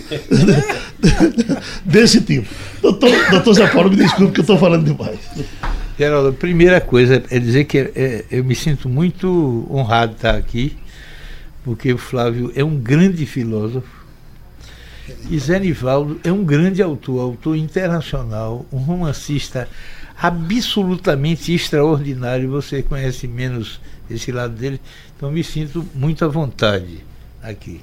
[1.84, 2.46] desse tipo.
[2.80, 5.18] Doutor, doutor Zé Paulo, me desculpe que eu estou falando demais.
[5.98, 10.18] Geraldo, a primeira coisa é dizer que é, é, eu me sinto muito honrado de
[10.18, 10.76] estar aqui,
[11.64, 14.03] porque o Flávio é um grande filósofo
[15.28, 19.68] E Zé Nivaldo é um grande autor, autor internacional, um romancista
[20.16, 22.50] absolutamente extraordinário.
[22.50, 24.80] Você conhece menos esse lado dele,
[25.16, 27.04] então me sinto muito à vontade
[27.42, 27.80] aqui.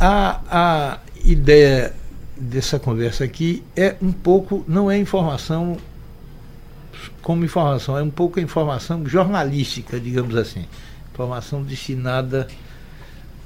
[0.00, 1.94] A, a ideia
[2.36, 5.76] dessa conversa aqui é um pouco, não é informação
[7.20, 10.64] como informação, é um pouco informação jornalística, digamos assim.
[11.12, 12.46] Informação destinada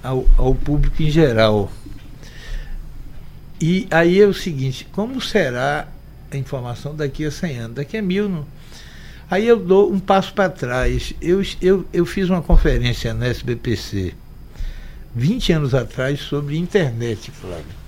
[0.02, 1.70] ao, ao público em geral.
[3.60, 5.86] E aí é o seguinte, como será
[6.30, 7.76] a informação daqui a 100 anos?
[7.76, 8.46] Daqui a mil, não?
[9.30, 11.14] Aí eu dou um passo para trás.
[11.20, 14.14] Eu, eu, eu fiz uma conferência na SBPC
[15.14, 17.82] 20 anos atrás sobre internet, Flávio.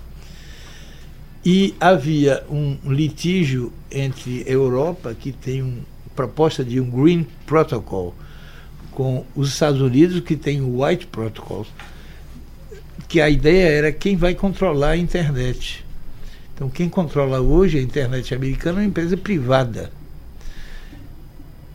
[1.45, 5.83] E havia um litígio entre Europa, que tem uma
[6.15, 8.15] proposta de um Green Protocol,
[8.91, 11.67] com os Estados Unidos, que tem o White Protocol,
[13.09, 15.85] que a ideia era quem vai controlar a internet.
[16.55, 19.91] Então, quem controla hoje a internet americana é uma empresa privada.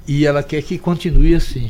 [0.08, 1.70] E ela quer que continue assim.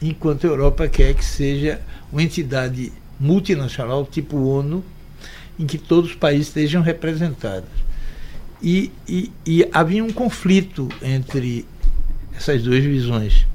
[0.00, 1.80] Enquanto a Europa quer que seja
[2.12, 4.84] uma entidade multinacional tipo ONU,
[5.58, 7.68] em que todos os países estejam representados.
[8.62, 11.66] E, e, e havia um conflito entre
[12.34, 13.46] essas duas visões.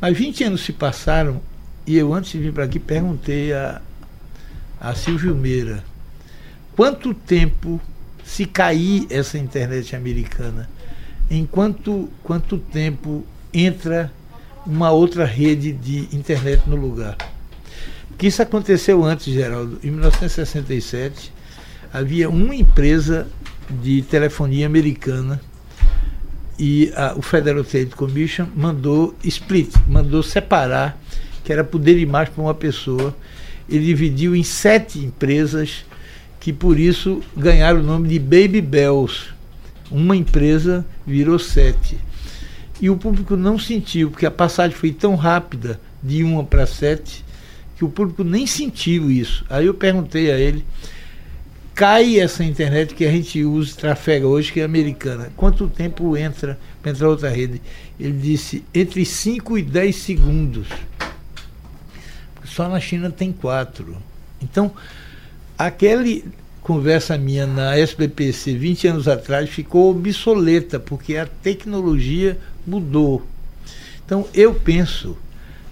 [0.00, 1.40] Mas 20 anos se passaram
[1.86, 3.80] e eu, antes de vir para aqui, perguntei a,
[4.80, 5.84] a Silvio Meira
[6.76, 7.80] quanto tempo
[8.24, 10.68] se cair essa internet americana,
[11.30, 14.12] em quanto, quanto tempo entra
[14.64, 17.16] uma outra rede de internet no lugar
[18.18, 19.78] que isso aconteceu antes, Geraldo.
[19.82, 21.32] Em 1967,
[21.92, 23.28] havia uma empresa
[23.70, 25.40] de telefonia americana
[26.58, 31.00] e a, o Federal Trade Commission mandou split, mandou separar,
[31.44, 33.16] que era poder demais para uma pessoa.
[33.68, 35.84] Ele dividiu em sete empresas
[36.40, 39.26] que por isso ganharam o nome de Baby Bells.
[39.90, 41.98] Uma empresa virou sete.
[42.80, 47.24] E o público não sentiu, porque a passagem foi tão rápida de uma para sete
[47.76, 49.44] que o público nem sentiu isso.
[49.48, 50.64] Aí eu perguntei a ele,
[51.74, 56.58] cai essa internet que a gente usa, trafega hoje, que é americana, quanto tempo entra
[56.82, 57.62] para entrar outra rede?
[57.98, 60.66] Ele disse, entre 5 e 10 segundos.
[62.58, 63.96] Só na China tem quatro.
[64.42, 64.72] Então,
[65.56, 66.24] aquele
[66.60, 73.24] conversa minha na SBPC 20 anos atrás ficou obsoleta, porque a tecnologia mudou.
[74.04, 75.16] Então, eu penso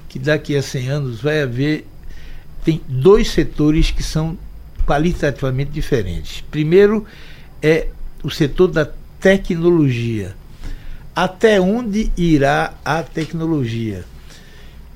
[0.09, 1.89] que daqui a 100 anos vai haver
[2.65, 4.39] tem dois setores que são
[4.87, 6.45] qualitativamente diferentes.
[6.53, 7.05] Primeiro
[7.61, 7.89] é
[8.23, 10.37] o setor da tecnologia.
[11.17, 14.05] Até onde irá a tecnologia?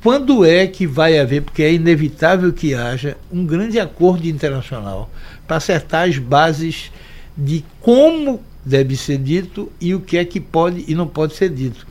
[0.02, 5.10] Quando é que vai haver, porque é inevitável que haja, um grande acordo internacional
[5.46, 6.90] para acertar as bases
[7.36, 11.50] de como deve ser dito e o que é que pode e não pode ser
[11.50, 11.86] dito.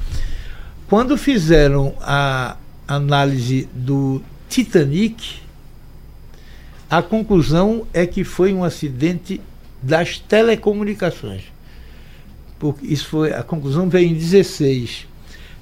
[0.87, 5.41] Quando fizeram a análise do Titanic,
[6.89, 9.39] a conclusão é que foi um acidente
[9.81, 11.43] das telecomunicações.
[12.57, 15.07] Porque isso foi a conclusão veio em 16.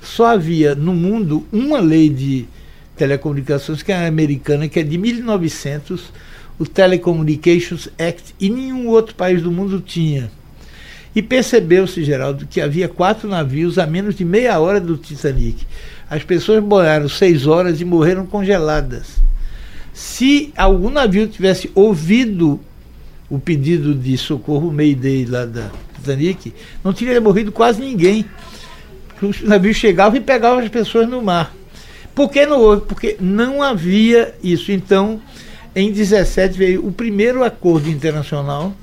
[0.08, 2.48] Só havia no mundo uma lei de
[2.96, 6.12] telecomunicações que é americana, que é de 1900,
[6.58, 10.32] o Telecommunications Act, e nenhum outro país do mundo tinha.
[11.14, 15.68] E percebeu-se, Geraldo, que havia quatro navios a menos de meia hora do Titanic.
[16.10, 19.22] As pessoas boiaram seis horas e morreram congeladas.
[19.94, 22.60] Se algum navio tivesse ouvido
[23.30, 28.26] o pedido de socorro Mayday lá da Titanic, não teria morrido quase ninguém.
[29.22, 31.54] Os navios chegavam e pegavam as pessoas no mar.
[32.14, 32.82] Por que não houve?
[32.86, 34.72] Porque não havia isso.
[34.72, 35.22] Então,
[35.76, 38.74] em 17 veio o primeiro acordo internacional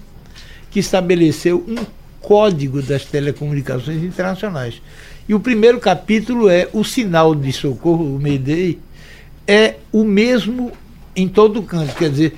[0.71, 1.85] que estabeleceu um
[2.21, 4.81] código das telecomunicações internacionais.
[5.29, 8.79] E o primeiro capítulo é o sinal de socorro, o Mayday,
[9.47, 10.73] é o mesmo
[11.17, 11.95] em todo canto.
[11.95, 12.37] Quer dizer,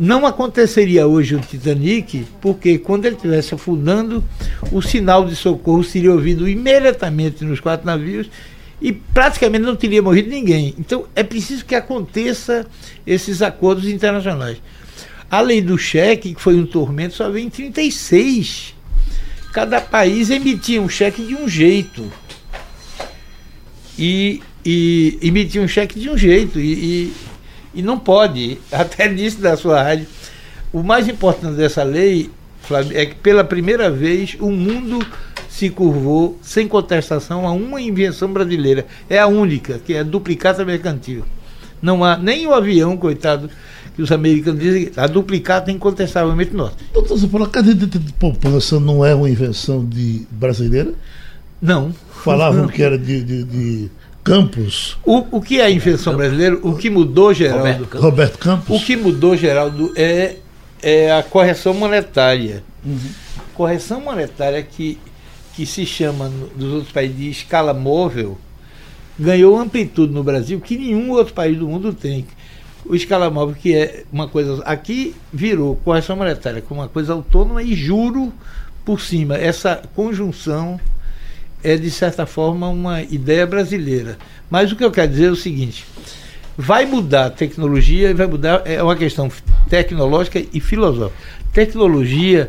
[0.00, 4.24] não aconteceria hoje o Titanic, porque quando ele estivesse afundando,
[4.72, 8.30] o sinal de socorro seria ouvido imediatamente nos quatro navios
[8.80, 10.74] e praticamente não teria morrido ninguém.
[10.78, 12.66] Então é preciso que aconteça
[13.06, 14.56] esses acordos internacionais.
[15.30, 18.74] A lei do cheque, que foi um tormento, só veio em 36.
[19.52, 22.10] Cada país emitia um cheque de um jeito.
[23.98, 26.58] E, e emitia um cheque de um jeito.
[26.58, 27.12] E, e
[27.74, 30.06] e não pode, até disse da sua rádio,
[30.72, 32.30] o mais importante dessa lei,
[32.62, 35.04] Flávio, é que pela primeira vez o mundo
[35.48, 38.86] se curvou sem contestação a uma invenção brasileira.
[39.08, 41.24] É a única, que é a duplicata mercantil.
[41.82, 43.50] Não há nem o avião, coitado,
[43.94, 46.76] que os americanos dizem a duplicata é incontestavelmente nossa.
[46.92, 50.94] Doutor Zapala, a caderneta de poupança não é uma invenção de brasileira?
[51.60, 51.92] Não.
[52.24, 53.90] Falavam que era de, de, de
[54.22, 54.98] Campos.
[55.04, 56.58] O, o que é a invenção brasileira?
[56.62, 57.64] O que mudou, Geraldo?
[57.64, 58.00] Roberto Campos.
[58.00, 58.82] Roberto Campos.
[58.82, 60.36] O que mudou, Geraldo, é,
[60.82, 62.62] é a correção monetária.
[63.54, 64.98] Correção monetária que,
[65.54, 68.38] que se chama nos outros países de escala móvel,
[69.18, 72.26] ganhou amplitude no Brasil que nenhum outro país do mundo tem.
[72.84, 74.62] O escala móvel, que é uma coisa.
[74.64, 78.32] Aqui virou correção monetária como uma coisa autônoma e juro
[78.84, 79.36] por cima.
[79.36, 80.80] Essa conjunção
[81.62, 84.18] é, de certa forma, uma ideia brasileira.
[84.50, 85.84] Mas o que eu quero dizer é o seguinte:
[86.56, 89.30] vai mudar a tecnologia, vai mudar, é uma questão
[89.68, 91.18] tecnológica e filosófica.
[91.52, 92.48] Tecnologia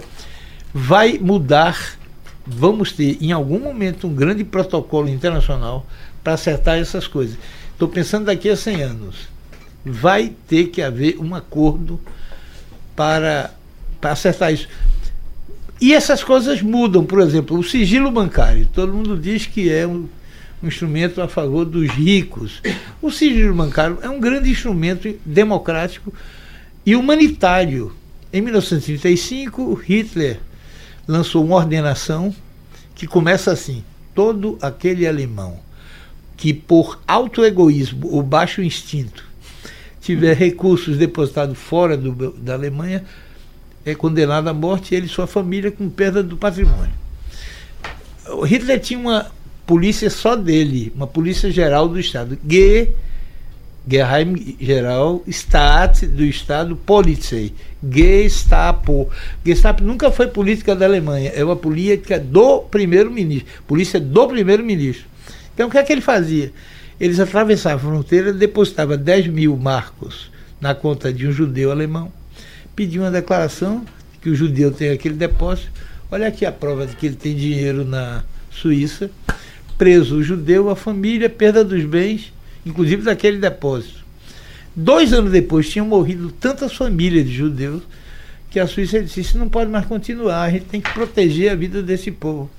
[0.74, 1.98] vai mudar,
[2.46, 5.86] vamos ter em algum momento um grande protocolo internacional
[6.24, 7.38] para acertar essas coisas.
[7.72, 9.16] Estou pensando daqui a 100 anos.
[9.84, 12.00] Vai ter que haver um acordo
[12.96, 13.52] para,
[14.00, 14.68] para acertar isso.
[15.82, 18.68] E essas coisas mudam, por exemplo, o sigilo bancário.
[18.72, 20.08] Todo mundo diz que é um,
[20.62, 22.62] um instrumento a favor dos ricos.
[23.02, 26.14] O sigilo bancário é um grande instrumento democrático
[26.86, 27.92] e humanitário.
[28.32, 30.40] Em 1935, Hitler
[31.08, 32.34] lançou uma ordenação
[32.94, 35.60] que começa assim: todo aquele alemão
[36.38, 39.26] que por autoegoísmo ou baixo instinto
[40.00, 43.04] tiver recursos depositados fora do- da Alemanha
[43.86, 46.94] é condenado à morte, ele e sua família com perda do patrimônio.
[48.30, 49.32] O Hitler tinha uma
[49.66, 52.38] polícia só dele, uma polícia geral do Estado.
[52.48, 52.92] G,
[53.88, 57.54] Geheim Geral Staat do Estado Polizei.
[57.84, 59.10] Gestapo.
[59.44, 63.48] Gestapo nunca foi política da Alemanha, é uma política do primeiro-ministro.
[63.68, 65.06] Polícia do primeiro-ministro.
[65.54, 66.54] Então o que é que ele fazia?
[67.00, 72.12] Eles atravessavam a fronteira, depositavam 10 mil marcos na conta de um judeu alemão,
[72.76, 73.86] pediam uma declaração
[74.22, 75.72] que o judeu tem aquele depósito.
[76.10, 79.10] Olha aqui a prova de que ele tem dinheiro na Suíça.
[79.78, 82.32] Preso o judeu, a família, perda dos bens,
[82.66, 84.02] inclusive daquele depósito.
[84.76, 87.84] Dois anos depois tinham morrido tantas famílias de judeus
[88.50, 91.56] que a Suíça disse: Isso não pode mais continuar, a gente tem que proteger a
[91.56, 92.50] vida desse povo.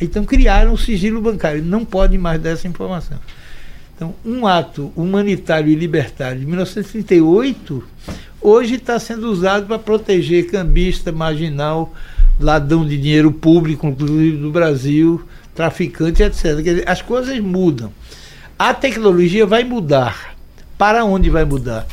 [0.00, 3.18] Então criaram o sigilo bancário, não pode mais dar essa informação.
[3.94, 7.84] Então, um ato humanitário e libertário de 1938
[8.42, 11.92] hoje está sendo usado para proteger cambista, marginal,
[12.40, 15.22] ladrão de dinheiro público, inclusive do Brasil,
[15.54, 16.56] traficante, etc.
[16.56, 17.92] Dizer, as coisas mudam.
[18.58, 20.34] A tecnologia vai mudar.
[20.78, 21.86] Para onde vai mudar?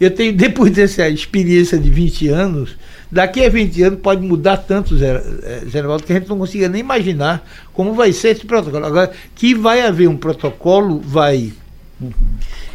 [0.00, 2.76] Eu tenho, depois dessa experiência de 20 anos,
[3.10, 6.68] daqui a 20 anos pode mudar tanto, Zé- eh, Geraldo, que a gente não consiga
[6.68, 8.84] nem imaginar como vai ser esse protocolo.
[8.86, 11.52] Agora, que vai haver um protocolo, vai.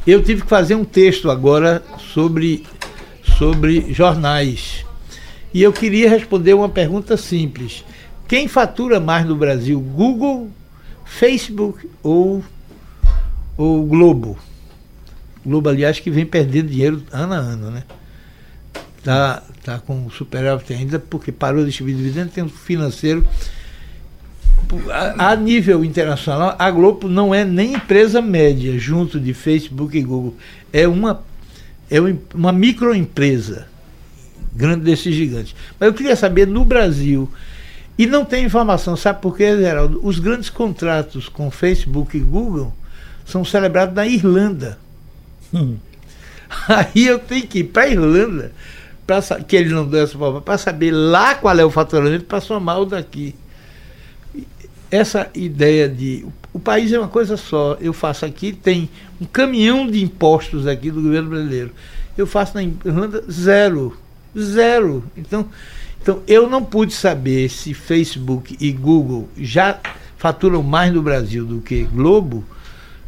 [0.06, 1.82] Eu tive que fazer um texto agora
[2.14, 2.64] sobre,
[3.38, 4.86] sobre jornais.
[5.54, 7.84] E eu queria responder uma pergunta simples.
[8.28, 10.50] Quem fatura mais no Brasil, Google,
[11.06, 12.44] Facebook ou,
[13.58, 14.38] ou Globo?
[15.46, 17.84] Globo, aliás, que vem perdendo dinheiro ano a ano, né?
[19.04, 23.26] Tá, tá com superávit ainda porque parou de distribuir dividendo, tem um financeiro.
[25.20, 30.36] A nível internacional, a Globo não é nem empresa média junto de Facebook e Google.
[30.74, 31.24] É uma,
[31.90, 32.00] é
[32.34, 33.68] uma, microempresa
[34.54, 35.56] grande desses gigantes.
[35.80, 37.30] Mas eu queria saber, no Brasil,
[37.98, 40.00] e não tem informação, sabe por quê, Geraldo?
[40.04, 42.74] Os grandes contratos com Facebook e Google
[43.26, 44.78] são celebrados na Irlanda.
[45.54, 45.78] Hum.
[46.68, 48.52] Aí eu tenho que ir para a Irlanda,
[49.06, 52.42] pra, que eles não dão essa forma, para saber lá qual é o faturamento, para
[52.42, 53.36] somar o daqui.
[54.90, 56.26] Essa ideia de.
[56.54, 57.78] O país é uma coisa só.
[57.82, 61.72] Eu faço aqui, tem um caminhão de impostos aqui do governo brasileiro.
[62.18, 63.98] Eu faço na Irlanda zero.
[64.38, 65.04] Zero.
[65.18, 65.48] Então,
[66.02, 69.80] então eu não pude saber se Facebook e Google já
[70.18, 72.44] faturam mais no Brasil do que Globo,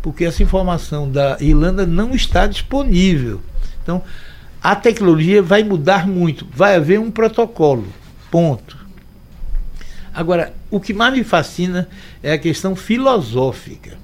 [0.01, 3.41] porque essa informação da Irlanda não está disponível.
[3.81, 4.03] Então,
[4.61, 7.87] a tecnologia vai mudar muito, vai haver um protocolo.
[8.29, 8.86] Ponto.
[10.17, 11.87] Agora, o que mais me fascina
[12.23, 13.99] é a questão filosófica.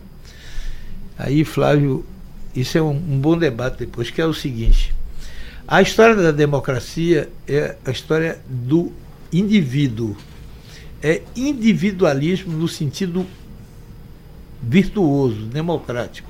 [1.17, 2.05] Aí, Flávio,
[2.55, 4.93] isso é um, um bom debate depois, que é o seguinte:
[5.67, 8.93] a história da democracia é a história do
[9.31, 10.15] indivíduo.
[11.01, 13.25] É individualismo no sentido
[14.61, 16.29] virtuoso, democrático.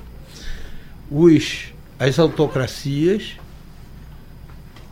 [1.10, 3.32] Os, as autocracias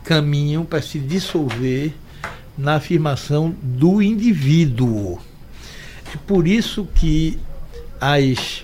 [0.03, 1.95] caminham para se dissolver
[2.57, 5.19] na afirmação do indivíduo.
[6.13, 7.39] É por isso que
[7.99, 8.63] as,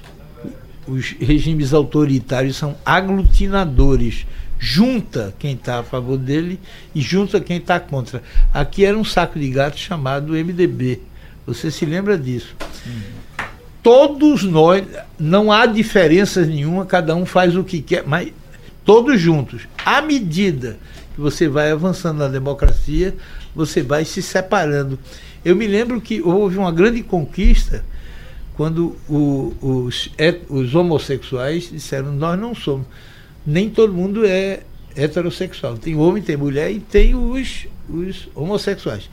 [0.88, 4.26] os regimes autoritários são aglutinadores
[4.60, 6.60] junta quem está a favor dele
[6.94, 8.22] e junta quem está contra.
[8.54, 11.02] Aqui era um saco de gato chamado MDB.
[11.48, 12.56] Você se lembra disso?
[12.86, 13.46] Uhum.
[13.82, 14.84] Todos nós,
[15.18, 18.34] não há diferenças nenhuma, cada um faz o que quer, mas
[18.84, 19.62] todos juntos.
[19.86, 20.78] À medida
[21.16, 23.16] que você vai avançando na democracia,
[23.56, 24.97] você vai se separando.
[25.43, 27.84] Eu me lembro que houve uma grande conquista
[28.56, 30.12] quando o, os,
[30.50, 32.86] os homossexuais disseram: Nós não somos
[33.45, 34.62] nem todo mundo é
[34.95, 35.78] heterossexual.
[35.78, 39.10] Tem homem, tem mulher e tem os, os homossexuais.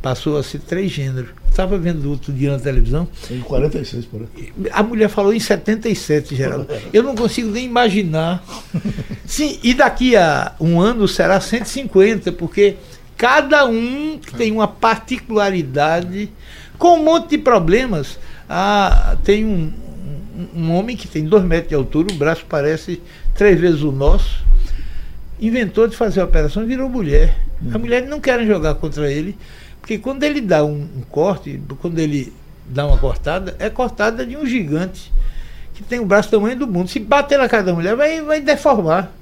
[0.00, 1.30] Passou a ser três gêneros.
[1.48, 3.06] Estava vendo outro dia na televisão.
[3.30, 4.52] Em 46, por aí.
[4.72, 6.66] A mulher falou em 77, Geraldo.
[6.90, 8.42] Eu não consigo nem imaginar.
[9.26, 12.76] Sim, e daqui a um ano será 150, porque
[13.20, 16.30] cada um tem uma particularidade,
[16.78, 18.18] com um monte de problemas.
[18.48, 19.70] Ah, tem um,
[20.54, 22.98] um, um homem que tem dois metros de altura, o braço parece
[23.34, 24.42] três vezes o nosso,
[25.38, 27.38] inventou de fazer a operação e virou mulher.
[27.68, 29.36] As mulheres não querem jogar contra ele,
[29.82, 32.32] porque quando ele dá um, um, corte, quando ele
[32.64, 35.12] dá uma cortada, é cortada de um gigante
[35.74, 36.88] que tem o braço do tamanho do mundo.
[36.88, 39.12] Se bater na cara da mulher, vai, vai deformar.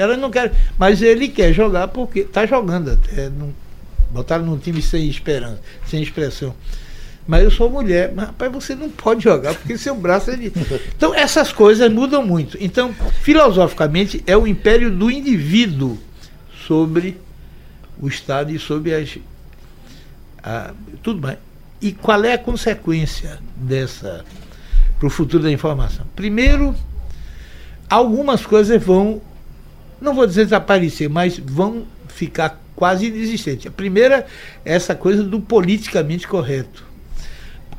[0.00, 3.28] Ela não quer, mas ele quer jogar porque está jogando até.
[3.28, 3.52] Não,
[4.10, 6.54] botaram num time sem esperança, sem expressão
[7.30, 8.12] mas eu sou mulher.
[8.12, 10.52] Mas, rapaz, você não pode jogar porque seu braço é de.
[10.96, 12.58] Então, essas coisas mudam muito.
[12.60, 12.92] Então,
[13.22, 15.96] filosoficamente, é o império do indivíduo
[16.66, 17.16] sobre
[18.00, 19.16] o Estado e sobre as.
[20.42, 20.72] A,
[21.04, 21.36] tudo bem.
[21.80, 24.24] E qual é a consequência dessa
[24.98, 26.04] para o futuro da informação?
[26.16, 26.74] Primeiro,
[27.88, 29.22] algumas coisas vão,
[30.00, 33.66] não vou dizer desaparecer, mas vão ficar quase inexistentes.
[33.66, 34.26] A primeira
[34.64, 36.90] é essa coisa do politicamente correto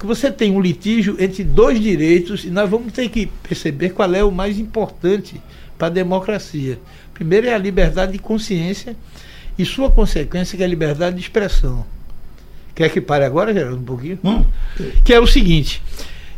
[0.01, 4.11] que você tem um litígio entre dois direitos e nós vamos ter que perceber qual
[4.15, 5.39] é o mais importante
[5.77, 6.79] para a democracia.
[7.13, 8.95] Primeiro é a liberdade de consciência
[9.59, 11.85] e sua consequência que é a liberdade de expressão.
[12.73, 14.17] Quer que pare agora, Geraldo, um pouquinho?
[14.23, 14.43] Hum.
[15.05, 15.83] Que é o seguinte.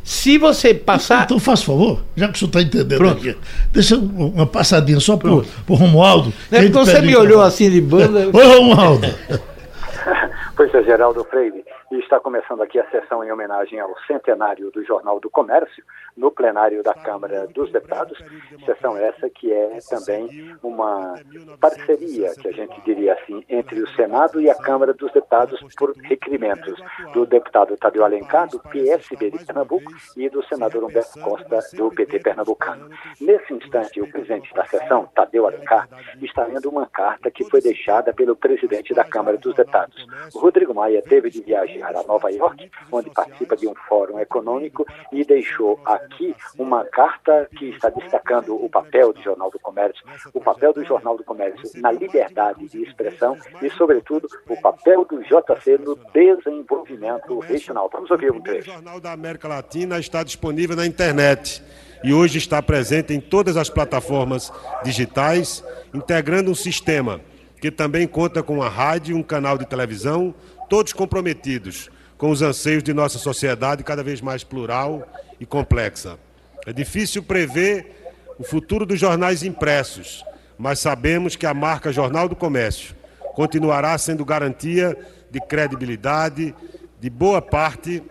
[0.04, 1.24] Se você passar.
[1.24, 3.18] Então, faz favor, já que o senhor está entendendo Pronto.
[3.18, 3.38] aqui,
[3.72, 6.34] deixa uma passadinha só para o Romualdo.
[6.52, 8.30] É porque você me olhou assim de banda.
[8.34, 9.08] Oi, Romualdo.
[10.58, 11.64] pois é, Geraldo Freire.
[11.94, 15.84] E está começando aqui a sessão em homenagem ao centenário do Jornal do Comércio,
[16.18, 18.18] no plenário da Câmara dos Deputados.
[18.66, 21.14] Sessão essa que é também uma
[21.62, 25.96] parceria, que a gente diria assim, entre o Senado e a Câmara dos Deputados por
[25.98, 26.82] requerimentos
[27.14, 32.22] do deputado Tadeu Alencar, do PSB de Pernambuco, e do senador Humberto Costa, do PT
[32.22, 32.90] pernambucano.
[33.22, 35.88] Nesse instante, o presidente da sessão, Tadeu Alencar,
[36.20, 40.08] está lendo uma carta que foi deixada pelo presidente da Câmara dos Deputados.
[40.34, 45.24] Rodrigo Maia teve de viagem a Nova York, onde participa de um fórum econômico e
[45.24, 50.04] deixou aqui uma carta que está destacando o papel do Jornal do Comércio,
[50.34, 55.22] o papel do Jornal do Comércio na liberdade de expressão e, sobretudo, o papel do
[55.24, 57.90] JC no desenvolvimento regional.
[57.92, 58.70] Vamos ouvir um trecho.
[58.70, 61.64] O Jornal da América Latina está disponível na internet
[62.04, 64.52] e hoje está presente em todas as plataformas
[64.84, 65.64] digitais,
[65.94, 67.22] integrando um sistema
[67.64, 70.36] que também conta com uma rádio, um canal de televisão,
[70.74, 75.08] todos comprometidos com os anseios de nossa sociedade cada vez mais plural
[75.40, 76.18] e complexa.
[76.66, 80.26] É difícil prever o futuro dos jornais impressos,
[80.58, 82.96] mas sabemos que a marca Jornal do Comércio
[83.36, 84.98] continuará sendo garantia
[85.30, 86.56] de credibilidade
[87.00, 88.02] de boa parte,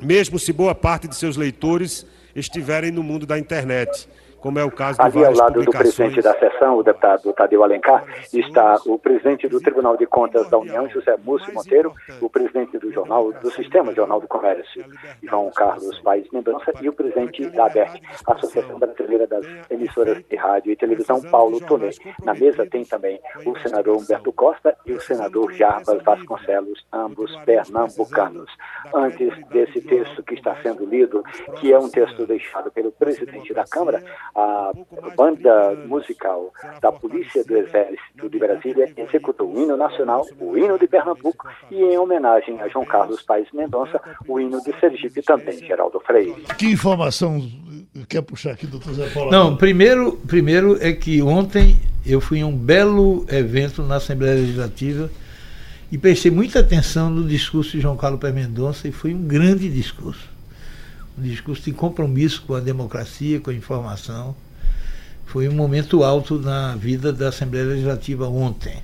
[0.00, 4.08] mesmo se boa parte de seus leitores estiverem no mundo da internet
[4.42, 7.62] como é o caso de Ali ao lado do presidente da sessão, o deputado Tadeu
[7.62, 12.76] Alencar, está o presidente do Tribunal de Contas da União, José Múcio Monteiro, o presidente
[12.76, 14.84] do jornal, do Sistema Jornal do Comércio,
[15.22, 20.72] João Carlos Paes Mendonça, e o presidente da ABERT, Associação Brasileira das Emissoras de Rádio
[20.72, 21.90] e Televisão, Paulo Tonê.
[22.24, 28.50] Na mesa tem também o senador Humberto Costa e o senador Jarbas Vasconcelos, ambos pernambucanos.
[28.92, 31.22] Antes desse texto que está sendo lido,
[31.60, 34.02] que é um texto deixado pelo presidente da Câmara,
[34.34, 34.72] a
[35.16, 40.86] banda musical da Polícia do Exército de Brasília executou o hino nacional, o hino de
[40.86, 46.00] Pernambuco e, em homenagem a João Carlos Paes Mendonça, o hino de Sergipe também, Geraldo
[46.00, 46.34] Freire.
[46.58, 47.42] Que informação
[48.08, 49.30] quer puxar aqui, doutor Zé Paulo?
[49.30, 55.10] Não, primeiro, primeiro é que ontem eu fui em um belo evento na Assembleia Legislativa
[55.90, 59.68] e prestei muita atenção no discurso de João Carlos Paes Mendonça e foi um grande
[59.68, 60.31] discurso
[61.18, 64.34] um discurso de compromisso com a democracia, com a informação.
[65.26, 68.82] Foi um momento alto na vida da Assembleia Legislativa ontem.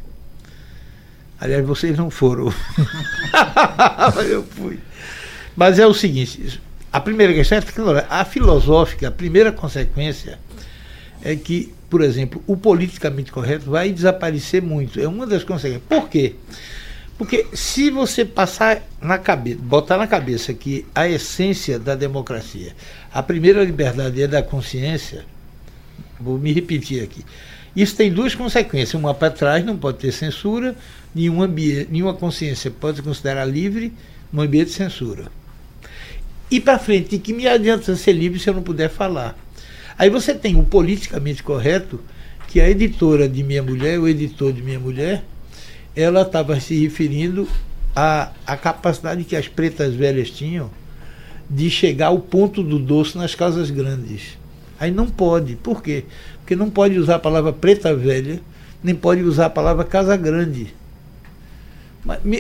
[1.41, 2.53] Aliás, vocês não foram.
[4.29, 4.79] Eu fui.
[5.57, 6.61] Mas é o seguinte:
[6.93, 10.39] a primeira questão é a filosófica, a primeira consequência
[11.23, 15.01] é que por exemplo, o politicamente correto vai desaparecer muito.
[15.01, 15.83] É uma das consequências.
[15.89, 16.35] Por quê?
[16.39, 16.59] Porque
[17.53, 22.75] se você passar na cabeça, botar na cabeça que a essência da democracia,
[23.13, 25.25] a primeira liberdade é da consciência,
[26.21, 27.25] vou me repetir aqui.
[27.75, 28.95] Isso tem duas consequências.
[28.95, 30.77] Uma para trás não pode ter censura,
[31.15, 33.93] nenhuma consciência pode se considerar livre
[34.33, 35.31] no ambiente de censura.
[36.51, 39.37] E para frente, que me adianta ser livre se eu não puder falar?
[39.99, 42.01] Aí você tem o politicamente correto,
[42.47, 45.23] que a editora de Minha Mulher, o editor de Minha Mulher,
[46.01, 47.49] ela estava se referindo
[47.95, 50.71] à, à capacidade que as pretas velhas tinham
[51.51, 54.39] de chegar ao ponto do doce nas casas grandes.
[54.79, 55.57] Aí não pode.
[55.57, 56.05] Por quê?
[56.39, 58.41] Porque não pode usar a palavra preta velha,
[58.83, 60.73] nem pode usar a palavra casa grande.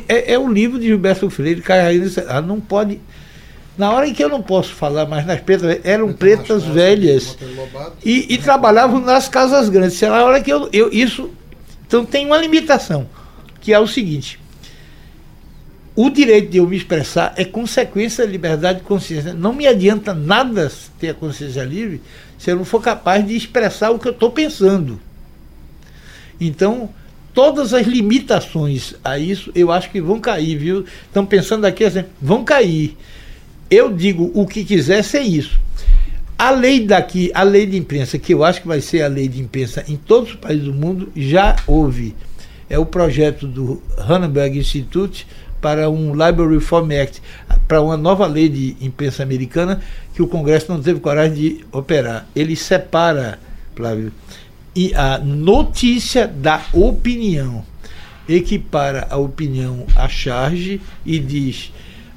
[0.08, 1.62] É, é o livro de Gilberto Freire,
[2.28, 3.00] ah, não pode.
[3.76, 7.36] Na hora em que eu não posso falar mais nas pretas, eram pretas velhas
[8.04, 10.00] e, e trabalhavam nas casas grandes.
[10.00, 10.90] Na hora que eu, eu.
[10.92, 11.30] Isso.
[11.86, 13.06] Então tem uma limitação,
[13.60, 14.38] que é o seguinte:
[16.00, 19.34] o direito de eu me expressar é consequência da liberdade de consciência.
[19.34, 22.00] Não me adianta nada ter a consciência livre
[22.38, 25.00] se eu não for capaz de expressar o que eu estou pensando.
[26.40, 26.88] Então,
[27.34, 30.84] todas as limitações a isso, eu acho que vão cair, viu?
[31.06, 32.96] Estão pensando aqui assim, vão cair.
[33.68, 35.58] Eu digo o que quiser ser isso.
[36.38, 39.26] A lei daqui, a lei de imprensa, que eu acho que vai ser a lei
[39.26, 42.14] de imprensa em todos os países do mundo, já houve.
[42.68, 45.26] É o projeto do Hannenberg Institute
[45.60, 47.22] para um Library Reform Act,
[47.66, 49.80] para uma nova lei de imprensa americana
[50.14, 52.26] que o Congresso não teve coragem de operar.
[52.34, 53.38] Ele separa,
[53.74, 54.12] Flávio,
[54.74, 57.64] e a notícia da opinião
[58.28, 61.72] equipara a opinião à charge e diz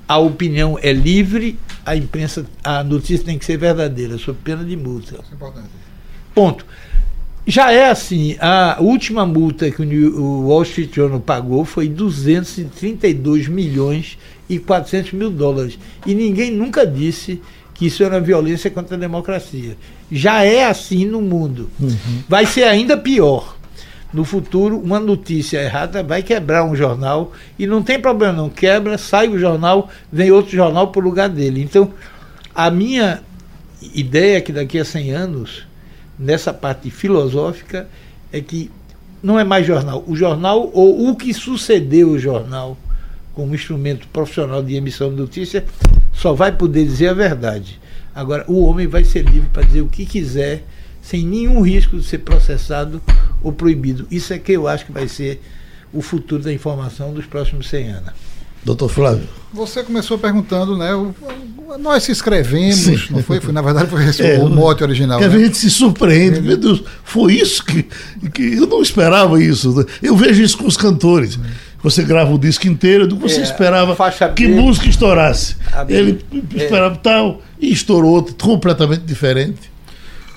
[0.08, 4.76] a opinião é livre, a imprensa, a notícia tem que ser verdadeira, sob pena de
[4.76, 5.16] multa.
[5.16, 5.62] É
[6.36, 6.66] Ponto.
[7.46, 14.18] Já é assim, a última multa que o Wall Street Journal pagou foi 232 milhões
[14.48, 15.80] e 400 mil dólares.
[16.06, 17.42] E ninguém nunca disse
[17.74, 19.76] que isso era violência contra a democracia.
[20.12, 21.68] Já é assim no mundo.
[21.80, 21.96] Uhum.
[22.30, 23.58] Vai ser ainda pior.
[24.14, 28.50] No futuro, uma notícia errada vai quebrar um jornal e não tem problema não.
[28.50, 31.62] Quebra, sai o jornal, vem outro jornal para o lugar dele.
[31.62, 31.92] Então,
[32.54, 33.24] a minha
[33.82, 35.71] ideia é que daqui a 100 anos
[36.22, 37.88] nessa parte filosófica
[38.32, 38.70] é que
[39.22, 40.04] não é mais jornal.
[40.08, 42.78] O jornal, ou o que sucedeu o jornal,
[43.34, 45.66] como instrumento profissional de emissão de notícia,
[46.14, 47.80] só vai poder dizer a verdade.
[48.14, 50.64] Agora, o homem vai ser livre para dizer o que quiser,
[51.02, 53.02] sem nenhum risco de ser processado
[53.42, 54.06] ou proibido.
[54.12, 55.42] Isso é que eu acho que vai ser
[55.94, 58.31] o futuro da informação dos próximos 100 anos.
[58.64, 59.28] Doutor Flávio.
[59.54, 60.94] Você começou perguntando, né?
[60.96, 61.14] O,
[61.80, 62.98] nós se escrevemos, Sim.
[63.10, 63.40] não foi?
[63.42, 63.54] foi?
[63.54, 65.20] Na verdade, foi esse é, o mote original.
[65.20, 65.36] Que né?
[65.36, 66.38] a gente se surpreende.
[66.38, 66.42] É.
[66.42, 67.86] Meu Deus, foi isso que,
[68.34, 69.86] que eu não esperava isso.
[70.02, 71.38] Eu vejo isso com os cantores.
[71.84, 73.96] Você grava o disco inteiro, do que você é, esperava
[74.36, 75.56] que B, música estourasse.
[75.90, 76.64] Ele é.
[76.64, 79.72] esperava tal e estourou outro completamente diferente.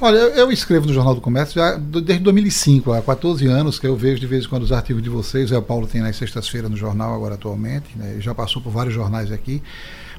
[0.04, 3.96] Olha, eu escrevo no Jornal do Comércio já desde 2005, há 14 anos que eu
[3.96, 5.50] vejo de vez em quando os artigos de vocês.
[5.50, 8.16] O Paulo tem nas sextas-feiras no jornal agora atualmente, né?
[8.20, 9.62] já passou por vários jornais aqui.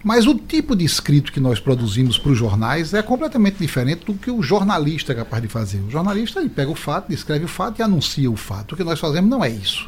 [0.04, 4.16] Mas o tipo de escrito que nós produzimos para os jornais é completamente diferente do
[4.16, 5.78] que o jornalista é capaz de fazer.
[5.82, 8.72] O jornalista ele pega o fato, descreve o fato e anuncia o fato.
[8.72, 9.88] O que nós fazemos não é isso.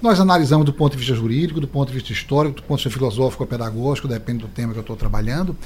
[0.00, 2.84] Nós analisamos do ponto de vista jurídico, do ponto de vista histórico, do ponto de
[2.84, 5.56] vista filosófico ou pedagógico, depende do tema que eu estou trabalhando.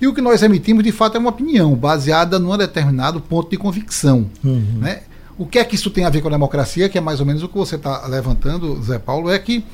[0.00, 3.56] E o que nós emitimos, de fato, é uma opinião baseada num determinado ponto de
[3.56, 4.30] convicção.
[4.44, 4.78] Uhum.
[4.78, 5.02] Né?
[5.36, 7.26] O que é que isso tem a ver com a democracia, que é mais ou
[7.26, 9.64] menos o que você está levantando, Zé Paulo, é que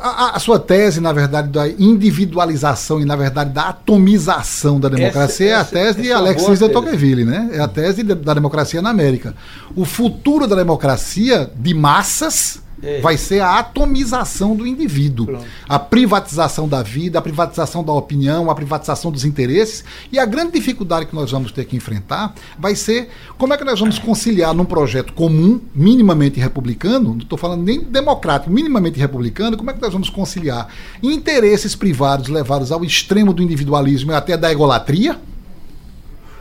[0.00, 5.56] a, a, sua tese, na verdade, da individualização e, na verdade, da atomização da democracia
[5.56, 7.50] essa, é a tese de Alexis de Tocqueville, né?
[7.52, 9.34] É a tese de, da democracia na América.
[9.74, 13.00] O futuro da democracia de massas é.
[13.00, 15.44] Vai ser a atomização do indivíduo, Pronto.
[15.68, 19.84] a privatização da vida, a privatização da opinião, a privatização dos interesses.
[20.12, 23.08] E a grande dificuldade que nós vamos ter que enfrentar vai ser
[23.38, 27.80] como é que nós vamos conciliar num projeto comum, minimamente republicano, não estou falando nem
[27.80, 30.68] democrático, minimamente republicano, como é que nós vamos conciliar
[31.02, 35.18] interesses privados levados ao extremo do individualismo e até da egolatria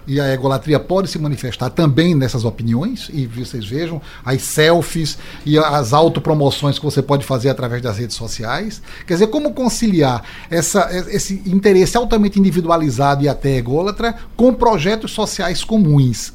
[0.07, 5.57] e a egolatria pode se manifestar também nessas opiniões, e vocês vejam as selfies e
[5.57, 8.81] as autopromoções que você pode fazer através das redes sociais.
[9.05, 15.63] Quer dizer, como conciliar essa, esse interesse altamente individualizado e até ególatra com projetos sociais
[15.63, 16.33] comuns?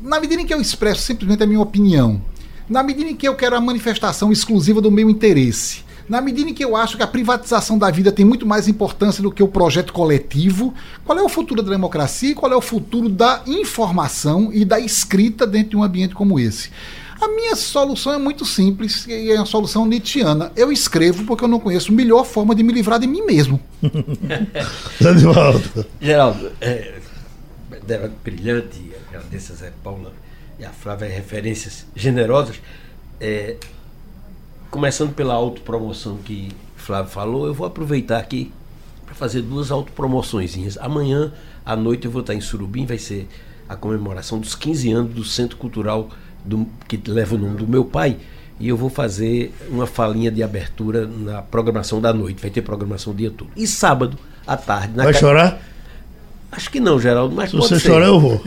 [0.00, 2.20] Na medida em que eu expresso simplesmente a minha opinião,
[2.68, 6.54] na medida em que eu quero a manifestação exclusiva do meu interesse, Na medida em
[6.54, 9.48] que eu acho que a privatização da vida tem muito mais importância do que o
[9.48, 10.74] projeto coletivo,
[11.04, 14.78] qual é o futuro da democracia e qual é o futuro da informação e da
[14.78, 16.70] escrita dentro de um ambiente como esse?
[17.20, 20.52] A minha solução é muito simples e é uma solução nietzschiana.
[20.54, 23.58] Eu escrevo porque eu não conheço melhor forma de me livrar de mim mesmo.
[26.00, 26.94] Geraldo, é,
[28.22, 30.12] brilhante, agradeço a Zé Paula
[30.58, 32.56] e a Flávia referências generosas.
[33.20, 33.56] É,
[34.74, 38.50] começando pela autopromoção que Flávio falou, eu vou aproveitar aqui
[39.06, 40.76] para fazer duas autopromoções.
[40.78, 41.32] Amanhã
[41.64, 43.28] à noite eu vou estar em Surubim, vai ser
[43.68, 46.08] a comemoração dos 15 anos do Centro Cultural
[46.44, 48.16] do, que leva o nome do meu pai.
[48.58, 52.42] E eu vou fazer uma falinha de abertura na programação da noite.
[52.42, 53.50] Vai ter programação o dia todo.
[53.56, 54.94] E sábado à tarde.
[54.96, 55.18] Vai ca...
[55.20, 55.62] chorar?
[56.50, 57.86] Acho que não, Geraldo, mas Se você ser.
[57.86, 58.42] chorar, eu vou.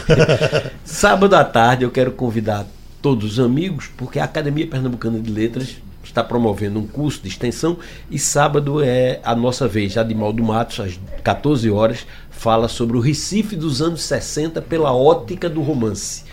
[0.82, 2.66] sábado à tarde eu quero convidar
[3.02, 7.78] todos os amigos, porque a Academia Pernambucana de Letras está promovendo um curso de extensão
[8.10, 9.98] e sábado é a nossa vez.
[9.98, 15.60] Adimaldo Matos, às 14 horas, fala sobre o Recife dos anos 60 pela ótica do
[15.60, 16.24] romance.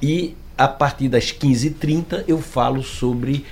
[0.00, 3.46] E a partir das 15h30 eu falo sobre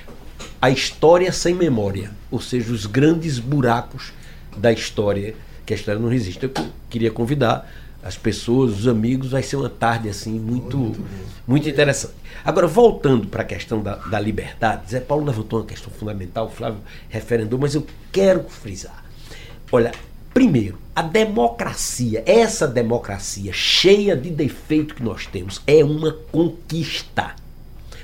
[0.61, 4.11] a história sem memória, ou seja, os grandes buracos
[4.55, 5.33] da história,
[5.65, 6.43] que a história não resiste.
[6.43, 6.51] Eu
[6.89, 7.69] queria convidar
[8.01, 11.05] as pessoas, os amigos, vai ser uma tarde assim muito, muito,
[11.47, 12.13] muito interessante.
[12.43, 16.49] Agora, voltando para a questão da, da liberdade, Zé Paulo levantou uma questão fundamental, o
[16.49, 16.79] Flávio
[17.09, 19.03] referendou, mas eu quero frisar.
[19.71, 19.91] Olha,
[20.33, 27.35] Primeiro, a democracia, essa democracia cheia de defeito que nós temos, é uma conquista.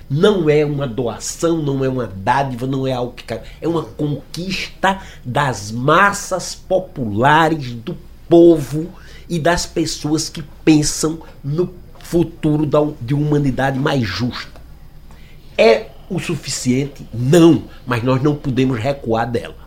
[0.09, 3.41] Não é uma doação, não é uma dádiva, não é algo que cai.
[3.61, 8.91] É uma conquista das massas populares, do povo
[9.29, 14.61] e das pessoas que pensam no futuro da, de uma humanidade mais justa.
[15.57, 17.07] É o suficiente?
[17.13, 19.65] Não, mas nós não podemos recuar dela.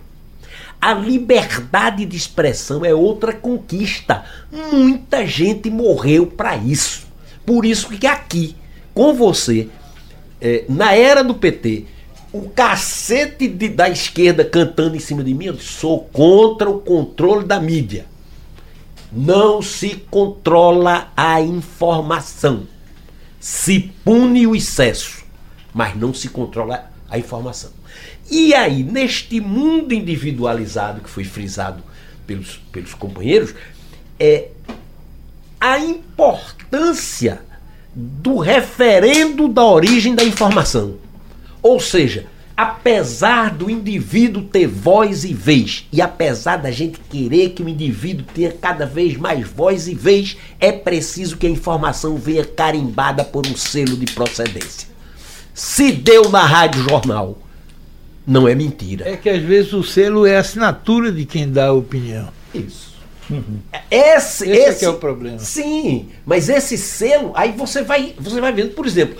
[0.81, 4.25] A liberdade de expressão é outra conquista.
[4.73, 7.07] Muita gente morreu para isso.
[7.45, 8.55] Por isso que aqui,
[8.95, 9.69] com você,
[10.41, 11.87] é, na era do PT,
[12.33, 17.45] o cacete de, da esquerda cantando em cima de mim, eu sou contra o controle
[17.45, 18.07] da mídia.
[19.11, 22.67] Não se controla a informação.
[23.41, 25.25] Se pune o excesso,
[25.73, 27.71] mas não se controla a informação.
[28.31, 31.83] E aí, neste mundo individualizado que foi frisado
[32.27, 33.55] pelos, pelos companheiros,
[34.21, 34.49] é
[35.61, 37.41] a importância
[37.95, 40.97] do referendo da origem da informação.
[41.63, 42.27] Ou seja,
[42.59, 48.27] apesar do indivíduo ter voz e vez, e apesar da gente querer que o indivíduo
[48.35, 53.47] tenha cada vez mais voz e vez, é preciso que a informação venha carimbada por
[53.47, 54.89] um selo de procedência.
[55.55, 57.39] Se deu na rádio jornal
[58.27, 59.09] não é mentira.
[59.09, 62.29] É que às vezes o selo é a assinatura de quem dá a opinião.
[62.53, 62.93] Isso.
[63.31, 63.61] Uhum.
[63.89, 65.39] Esse, esse, esse é, é o problema.
[65.39, 69.17] Sim, mas esse selo, aí você vai, você vai vendo, por exemplo,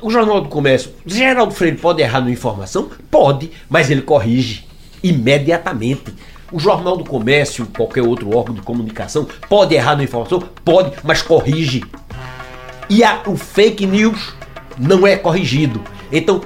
[0.00, 2.90] o Jornal do Comércio, Geraldo Freire pode errar na informação?
[3.10, 4.66] Pode, mas ele corrige
[5.02, 6.14] imediatamente.
[6.50, 10.42] O Jornal do Comércio, qualquer outro órgão de comunicação, pode errar na informação?
[10.64, 11.84] Pode, mas corrige.
[12.88, 14.34] E a, o fake news
[14.78, 15.82] não é corrigido.
[16.10, 16.40] Então,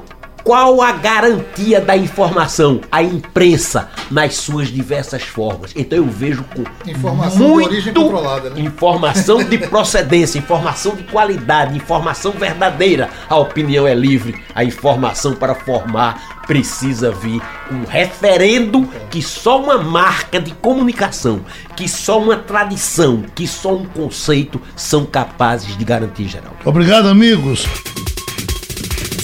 [0.45, 2.80] qual a garantia da informação?
[2.90, 5.72] A imprensa, nas suas diversas formas.
[5.76, 8.61] Então eu vejo com informação muito de origem controlada, né?
[8.61, 13.11] informação de procedência, informação de qualidade, informação verdadeira.
[13.28, 17.40] A opinião é livre, a informação para formar precisa vir
[17.70, 21.40] um referendo que só uma marca de comunicação,
[21.76, 26.55] que só uma tradição, que só um conceito são capazes de garantir, geral.
[26.64, 27.64] Obrigado, amigos.